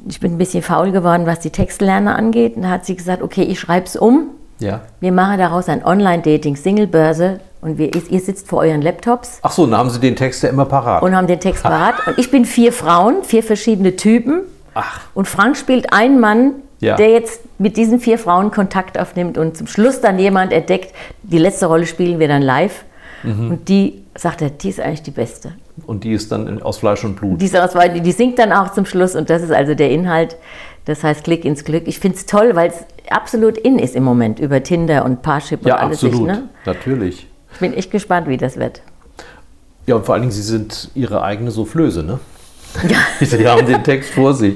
[0.07, 2.57] Ich bin ein bisschen faul geworden, was die Textlerner angeht.
[2.57, 4.31] Und da hat sie gesagt, okay, ich schreibe es um.
[4.59, 4.81] Ja.
[4.99, 9.65] Wir machen daraus ein Online-Dating, Single-Börse und wir, ihr sitzt vor euren Laptops Ach so,
[9.65, 11.01] dann haben Sie den Text ja immer parat.
[11.01, 11.95] und haben den Text parat.
[12.07, 14.41] Und ich bin vier Frauen, vier verschiedene Typen.
[14.73, 14.99] Ach.
[15.13, 16.95] Und Frank spielt einen Mann, Ja.
[16.95, 20.93] der jetzt mit diesen vier Frauen Kontakt aufnimmt und zum Schluss dann jemand entdeckt.
[21.23, 22.85] Die letzte Rolle spielen wir dann live.
[23.23, 23.51] Mhm.
[23.51, 25.53] Und die sagt er, die ist eigentlich die beste.
[25.85, 27.41] Und die ist dann aus Fleisch und Blut.
[27.41, 30.37] Die, ist aus- die, singt dann auch zum Schluss und das ist also der Inhalt.
[30.85, 31.83] Das heißt Klick ins Glück.
[31.85, 32.75] Ich finde es toll, weil es
[33.11, 35.97] absolut in ist im Moment über Tinder und Parship ja, und alles.
[36.03, 36.15] absolut.
[36.17, 36.49] Sich, ne?
[36.65, 37.27] Natürlich.
[37.53, 38.81] Ich bin echt gespannt, wie das wird.
[39.85, 42.19] Ja, und vor allen Dingen, Sie sind Ihre eigene Soufflöse, ne?
[43.21, 44.55] Sie haben den Text vor sich.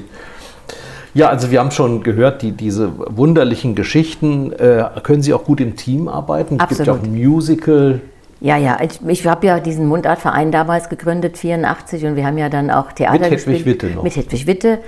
[1.14, 5.60] Ja, also wir haben schon gehört, die, diese wunderlichen Geschichten äh, können Sie auch gut
[5.60, 6.58] im Team arbeiten.
[6.60, 7.16] Es gibt ja auch Absolut.
[7.16, 8.00] ein Musical.
[8.40, 12.48] Ja, ja, ich, ich habe ja diesen Mundartverein damals gegründet, 84, und wir haben ja
[12.48, 13.66] dann auch Theater Mit Hedwig gespielt.
[13.66, 14.02] Witte noch.
[14.02, 14.78] Mit Hedwig Witte.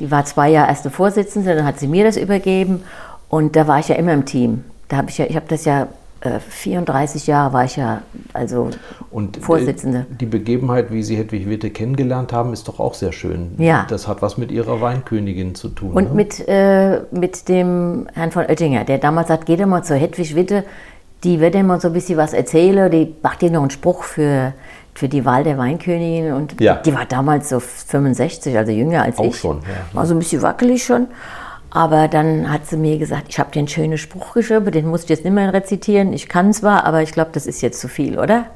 [0.00, 2.82] Die war zwei Jahre erste Vorsitzende, dann hat sie mir das übergeben
[3.28, 4.64] und da war ich ja immer im Team.
[4.88, 5.86] Da habe ich ja, ich habe das ja
[6.40, 8.02] 34 Jahre war ich ja
[8.32, 8.70] also
[9.10, 10.06] Und äh, Vorsitzende.
[10.20, 13.52] die Begebenheit, wie Sie Hedwig Witte kennengelernt haben, ist doch auch sehr schön.
[13.58, 13.86] Ja.
[13.88, 15.92] Das hat was mit Ihrer Weinkönigin zu tun.
[15.92, 16.14] Und ne?
[16.14, 20.34] mit, äh, mit dem Herrn von Oettinger, der damals sagt, geh doch mal zur Hedwig
[20.34, 20.64] Witte,
[21.22, 24.02] die wird dir mal so ein bisschen was erzählen, die macht dir noch einen Spruch
[24.04, 24.52] für,
[24.94, 26.32] für die Wahl der Weinkönigin.
[26.32, 26.76] Und Ja.
[26.76, 29.36] die war damals so 65, also jünger als Auch ich.
[29.38, 29.94] schon, ja.
[29.96, 31.06] War so ein bisschen wackelig schon.
[31.74, 35.02] Aber dann hat sie mir gesagt, ich habe dir einen schönen Spruch geschrieben, den muss
[35.02, 36.14] ich jetzt nicht mehr rezitieren.
[36.14, 38.46] Ich kann zwar, aber ich glaube, das ist jetzt zu viel, oder?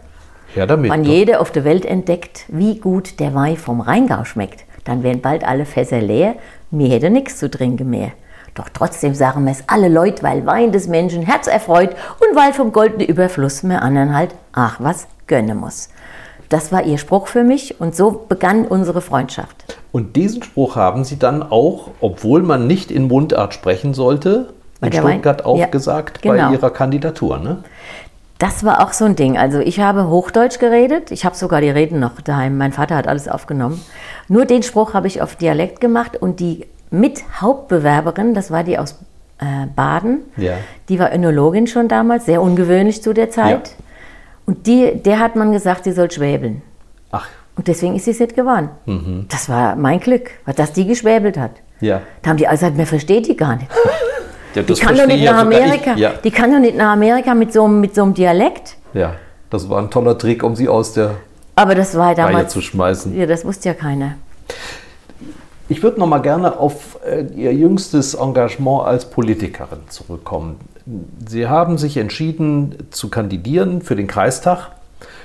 [0.55, 0.91] ja, damit.
[0.91, 1.11] Wenn doch.
[1.11, 5.45] jeder auf der Welt entdeckt, wie gut der Wein vom Rheingau schmeckt, dann wären bald
[5.45, 6.35] alle Fässer leer,
[6.71, 8.13] mir hätte nichts zu trinken mehr.
[8.55, 12.53] Doch trotzdem sagen wir es alle Leute, weil Wein des Menschen Herz erfreut und weil
[12.53, 15.91] vom goldenen Überfluss mir anderen halt, ach was, gönnen muss.
[16.49, 19.77] Das war ihr Spruch für mich und so begann unsere Freundschaft.
[19.93, 24.49] Und diesen Spruch haben Sie dann auch, obwohl man nicht in Mundart sprechen sollte,
[24.81, 26.49] in Stuttgart auch Ja, gesagt genau.
[26.49, 27.39] bei Ihrer Kandidatur.
[27.39, 27.65] Ne?
[28.39, 29.37] Das war auch so ein Ding.
[29.37, 31.11] Also ich habe Hochdeutsch geredet.
[31.11, 32.57] Ich habe sogar die Reden noch daheim.
[32.57, 33.83] Mein Vater hat alles aufgenommen.
[34.29, 38.93] Nur den Spruch habe ich auf Dialekt gemacht und die Mithauptbewerberin, das war die aus
[39.41, 40.55] äh, Baden, Ja.
[40.89, 43.69] die war Önologin schon damals, sehr ungewöhnlich zu der Zeit.
[43.69, 43.75] Ja.
[44.49, 46.63] Und die, der hat man gesagt, sie soll schwäbeln.
[47.13, 47.27] Ach,
[47.57, 48.71] Und deswegen ist sie es nicht geworden.
[48.87, 49.27] Mhm.
[49.29, 51.51] Das war mein Glück, dass die geschwäbelt hat.
[51.81, 52.01] ja.
[52.23, 53.69] Da haben die alle gesagt, man versteht die gar nicht.
[54.55, 55.93] ja Die das kann doch nicht nach Amerika.
[55.93, 55.99] Ich.
[56.01, 56.13] Ja.
[56.25, 58.77] Die kann doch nicht nach Amerika mit so, einem- mit so einem Dialekt.
[58.95, 59.13] ja,
[59.51, 61.17] das war ein toller Trick, um Sie aus der
[61.57, 62.53] Aber das war Reihe damals.
[62.55, 63.15] zu schmeißen.
[63.19, 64.13] Ja, das wusste ja keiner.
[65.69, 70.57] Ich würde noch mal gerne auf äh, Ihr jüngstes Engagement als Politikerin zurückkommen.
[71.27, 74.71] Sie haben sich entschieden zu kandidieren für den Kreistag,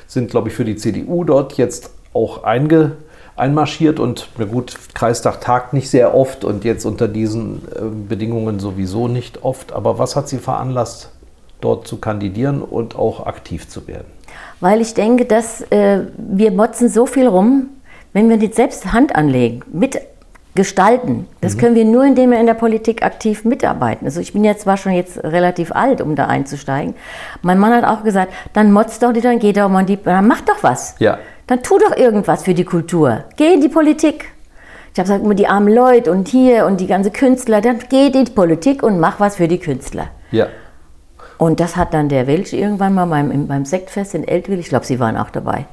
[0.07, 2.93] sind, glaube ich, für die CDU dort jetzt auch einge,
[3.36, 8.59] einmarschiert und na gut, Kreistag tagt nicht sehr oft und jetzt unter diesen äh, Bedingungen
[8.59, 9.74] sowieso nicht oft.
[9.74, 11.09] Aber was hat Sie veranlasst,
[11.61, 14.05] dort zu kandidieren und auch aktiv zu werden?
[14.59, 17.70] Weil ich denke, dass äh, wir motzen so viel rum,
[18.11, 19.61] wenn wir nicht selbst Hand anlegen,
[20.56, 21.28] mitgestalten.
[21.41, 24.06] Das können wir nur, indem wir in der Politik aktiv mitarbeiten.
[24.06, 26.93] Also ich bin jetzt zwar schon jetzt relativ alt, um da einzusteigen.
[27.41, 29.97] Mein Mann hat auch gesagt, dann motzt doch nicht, dann geh doch mal in die,
[30.01, 30.95] dann mach doch was.
[30.99, 31.18] Ja.
[31.47, 33.24] Dann tu doch irgendwas für die Kultur.
[33.36, 34.26] Geh in die Politik.
[34.93, 38.08] Ich habe gesagt, immer die armen Leute und hier und die ganze Künstler, dann geh
[38.08, 40.10] in die Politik und mach was für die Künstler.
[40.32, 40.47] Ja.
[41.39, 44.70] Und das hat dann der Welsch irgendwann mal beim, im- beim Sektfest in Eltville, ich
[44.70, 45.66] glaube, Sie waren auch dabei,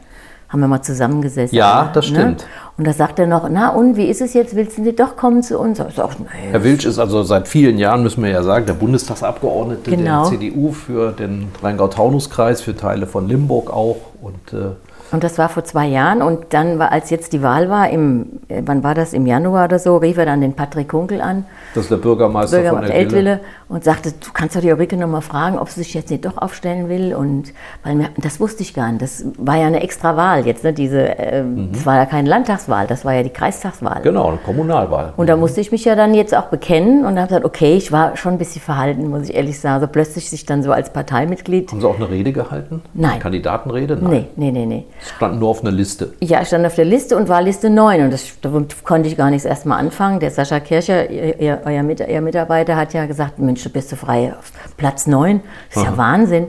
[0.51, 1.57] haben wir mal zusammengesessen.
[1.57, 2.19] Ja, das ne?
[2.19, 2.47] stimmt.
[2.77, 5.43] Und da sagt er noch, na und, wie ist es jetzt, willst du doch kommen
[5.43, 5.79] zu uns?
[5.79, 9.91] Sag, nee, Herr Wilsch ist also seit vielen Jahren, müssen wir ja sagen, der Bundestagsabgeordnete
[9.91, 10.29] Genau.
[10.29, 13.97] der CDU für den Rheingau-Taunus-Kreis, für Teile von Limburg auch.
[14.21, 14.73] Und äh,
[15.13, 18.41] Und das war vor zwei Jahren und dann war, als jetzt die Wahl war, im,
[18.49, 21.47] äh, wann war das, im Januar oder so, rief er dann den Patrick Kunkel an,
[21.75, 23.31] das ist der Bürgermeister, von Bürgermeister Eltville.
[23.31, 23.41] Eltville,
[23.71, 26.25] und sagte, du kannst doch die Ulrike noch mal fragen, ob sie sich jetzt nicht
[26.25, 27.15] doch aufstellen will.
[27.15, 27.53] Und
[27.85, 29.01] weil mir, das wusste ich gar nicht.
[29.01, 30.73] Das war ja eine extra Wahl jetzt, ne?
[30.73, 34.01] Diese, ähm, das war ja keine Landtagswahl, das war ja die Kreistagswahl.
[34.03, 35.13] Genau, eine Kommunalwahl.
[35.17, 37.93] Und da musste ich mich ja dann jetzt auch bekennen und habe gesagt, okay, ich
[37.93, 39.77] war schon ein bisschen verhalten, muss ich ehrlich sagen.
[39.77, 41.71] Also plötzlich sich dann so als Parteimitglied.
[41.71, 42.83] Haben Sie auch eine Rede gehalten?
[42.93, 43.13] Nein.
[43.13, 43.99] Eine Kandidatenrede?
[44.11, 44.87] Nee, nee, nee, nee.
[45.01, 46.15] Es stand nur auf einer Liste.
[46.21, 48.51] Ja, ich stand auf der Liste und war Liste 9 und das, da
[48.85, 50.21] konnte ich gar nichts erstmal anfangen.
[50.21, 53.97] Der Sascha Kircher, ihr, euer, Mit, ihr Mitarbeiter, hat ja gesagt, Mensch, du bist so
[53.97, 55.41] frei auf Platz 9.
[55.69, 56.47] Das ist ja Wahnsinn.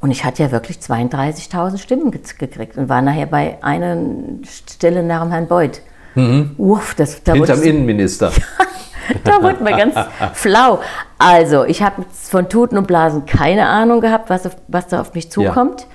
[0.00, 3.96] Und ich hatte ja wirklich 32.000 Stimmen ge gekriegt und war nachher bei einer
[4.44, 5.82] Stelle nach dem Herrn Beuth.
[6.56, 8.32] Uff, das, da Hinterm Innenminister.
[9.24, 9.94] da wurde mir ganz
[10.34, 10.80] flau.
[11.18, 15.14] Also, ich habe von Tuten und Blasen keine Ahnung gehabt, was, auf, was da auf
[15.14, 15.86] mich zukommt.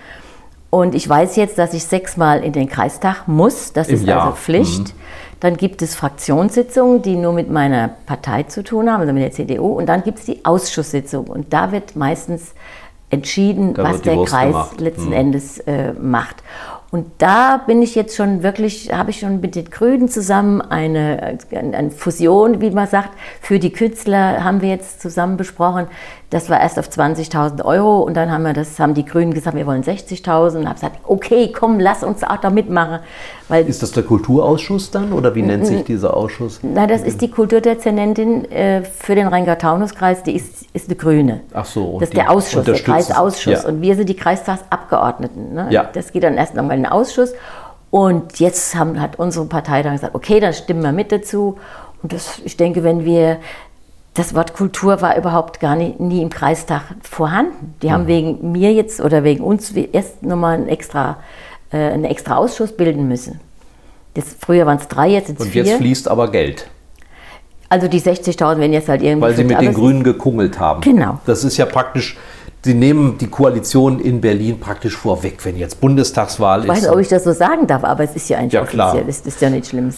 [0.74, 3.74] Und ich weiß jetzt, dass ich sechsmal in den Kreistag muss.
[3.74, 4.22] Das Im ist Jahr.
[4.22, 4.28] Mhm.
[4.30, 4.96] also Pflicht.
[5.40, 9.32] Dann gibt es Fraktionssitzungen, die nur mit meiner Partei zu tun haben, also mit der
[9.32, 9.68] CDU.
[9.68, 11.28] Und dann gibt es die Ausschusssitzung.
[11.28, 12.56] Und da wird meistens
[13.12, 14.80] entschieden, Da was der Wurst Kreis gemacht.
[14.80, 14.84] Mhm.
[14.84, 16.38] letzten Endes äh, macht.
[16.90, 21.38] Und da bin ich jetzt schon wirklich, habe ich schon mit den Grünen zusammen eine,
[21.52, 23.10] eine eine Fusion, wie man sagt,
[23.42, 25.88] für die Künstler haben wir jetzt zusammen besprochen.
[26.34, 29.56] Das war erst auf 20.000 Euro und dann haben wir das, haben die Grünen gesagt,
[29.56, 33.02] wir wollen 60.000 und habe gesagt, okay, komm, lass uns auch da mitmachen,
[33.50, 36.60] weil Ist das der Kulturausschuss dann oder wie nennt sich dieser Ausschuss?
[36.64, 41.42] na, das ist die Kulturdezernentin äh, für den Rheingau-Taunus-Kreis, die ist, ist eine Grüne.
[41.54, 42.80] Ach so, und Das ist der Ausschuss, der.
[42.80, 43.64] Kreisausschuss.
[43.64, 43.70] Ja.
[43.70, 45.54] Und wir sind die Kreistagsabgeordneten.
[45.54, 45.68] Ne?
[45.70, 45.88] Ja.
[45.94, 47.34] Das geht dann erst nochmal in den Ausschuss.
[47.92, 51.58] Und jetzt haben, hat unsere Partei dann gesagt, okay, dann stimmen wir mit dazu.
[52.02, 53.38] Und das, ich denke, wenn wir,
[54.14, 57.74] das Wort Kultur war überhaupt gar nie, nie im Kreistag vorhanden.
[57.82, 57.92] Die Mhm.
[57.92, 61.18] haben wegen mir jetzt oder wegen uns erst nochmal einen extra,
[61.72, 63.40] äh, einen extra Ausschuss bilden müssen.
[64.14, 65.64] Das, früher waren es drei, jetzt sind es Und vier.
[65.64, 66.68] jetzt fließt aber Geld,
[67.70, 69.22] Also die 60.000 werden jetzt halt irgendwie.
[69.24, 70.82] weil Sie mit den es- Grünen gekungelt haben.
[70.82, 71.18] Genau.
[71.26, 72.16] Das ist ja praktisch,
[72.64, 76.84] Sie nehmen die Koalition in Berlin praktisch vorweg, wenn jetzt Bundestagswahl Ich weiß ist.
[76.84, 78.90] nicht, ob ich das so sagen darf, aber es ist ja eigentlich Ja, klar.
[78.90, 79.08] offiziell.
[79.08, 79.92] Das ist ja nicht schlimm.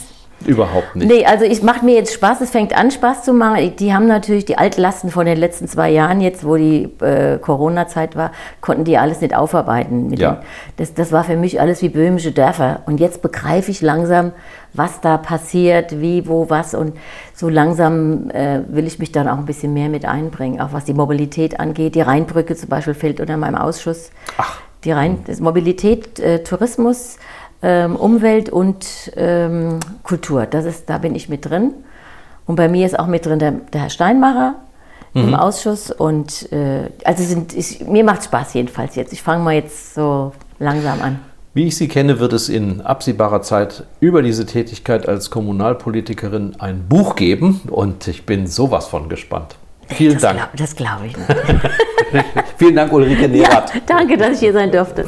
[0.45, 1.07] Überhaupt nicht.
[1.07, 3.75] Nee, also es macht mir jetzt Spaß, es fängt an Spaß zu machen.
[3.77, 8.15] Die haben natürlich die Altlasten von den letzten zwei Jahren, jetzt wo die äh, Corona-Zeit
[8.15, 8.31] war,
[8.61, 10.13] konnten die alles nicht aufarbeiten.
[10.13, 10.33] Ja.
[10.33, 10.43] den,
[10.77, 12.81] das, das war für mich alles wie böhmische Dörfer.
[12.85, 14.33] Und jetzt begreife ich langsam,
[14.73, 16.75] was da passiert, wie, wo, was.
[16.75, 16.95] Und
[17.33, 20.85] so langsam äh, will ich mich dann auch ein bisschen mehr mit einbringen, auch was
[20.85, 21.95] die Mobilität angeht.
[21.95, 24.11] Die Rheinbrücke zum Beispiel fällt unter meinem Ausschuss.
[24.37, 24.61] Ach.
[24.83, 27.17] Die Rhein, das Mobilität, äh, Tourismus,
[27.65, 30.45] ähm, Umwelt und ähm, Kultur.
[30.45, 31.71] Das ist, da bin ich mit drin.
[32.45, 34.55] Und bei mir ist auch mit drin der, der Herr Steinmacher
[35.15, 35.89] im Ausschuss.
[35.89, 39.13] Und äh, also sind, ich, mir macht Spaß jedenfalls jetzt.
[39.13, 41.19] Ich fange mal jetzt so langsam an.
[41.55, 46.87] Wie ich Sie kenne, wird es in absehbarer Zeit über diese Tätigkeit als Kommunalpolitikerin ein
[46.87, 49.55] Buch geben und ich bin sowas von gespannt.
[49.87, 50.37] Vielen das Dank.
[50.39, 51.15] Glaub, das glaube ich.
[52.57, 53.71] Vielen Dank, Ulrike ja, Nerath.
[53.85, 55.05] danke, dass ich hier sein durfte.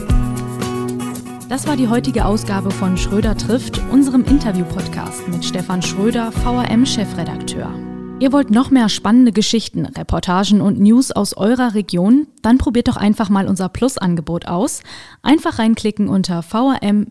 [1.49, 7.73] Das war die heutige Ausgabe von Schröder trifft, unserem Interview-Podcast mit Stefan Schröder, VRM-Chefredakteur.
[8.19, 12.27] Ihr wollt noch mehr spannende Geschichten, Reportagen und News aus eurer Region?
[12.41, 14.81] Dann probiert doch einfach mal unser Plus-Angebot aus.
[15.21, 17.07] Einfach reinklicken unter vrm-abo.de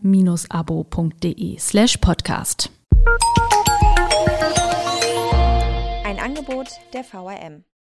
[1.57, 2.69] slash podcast.
[6.05, 7.63] Ein Angebot der VRM.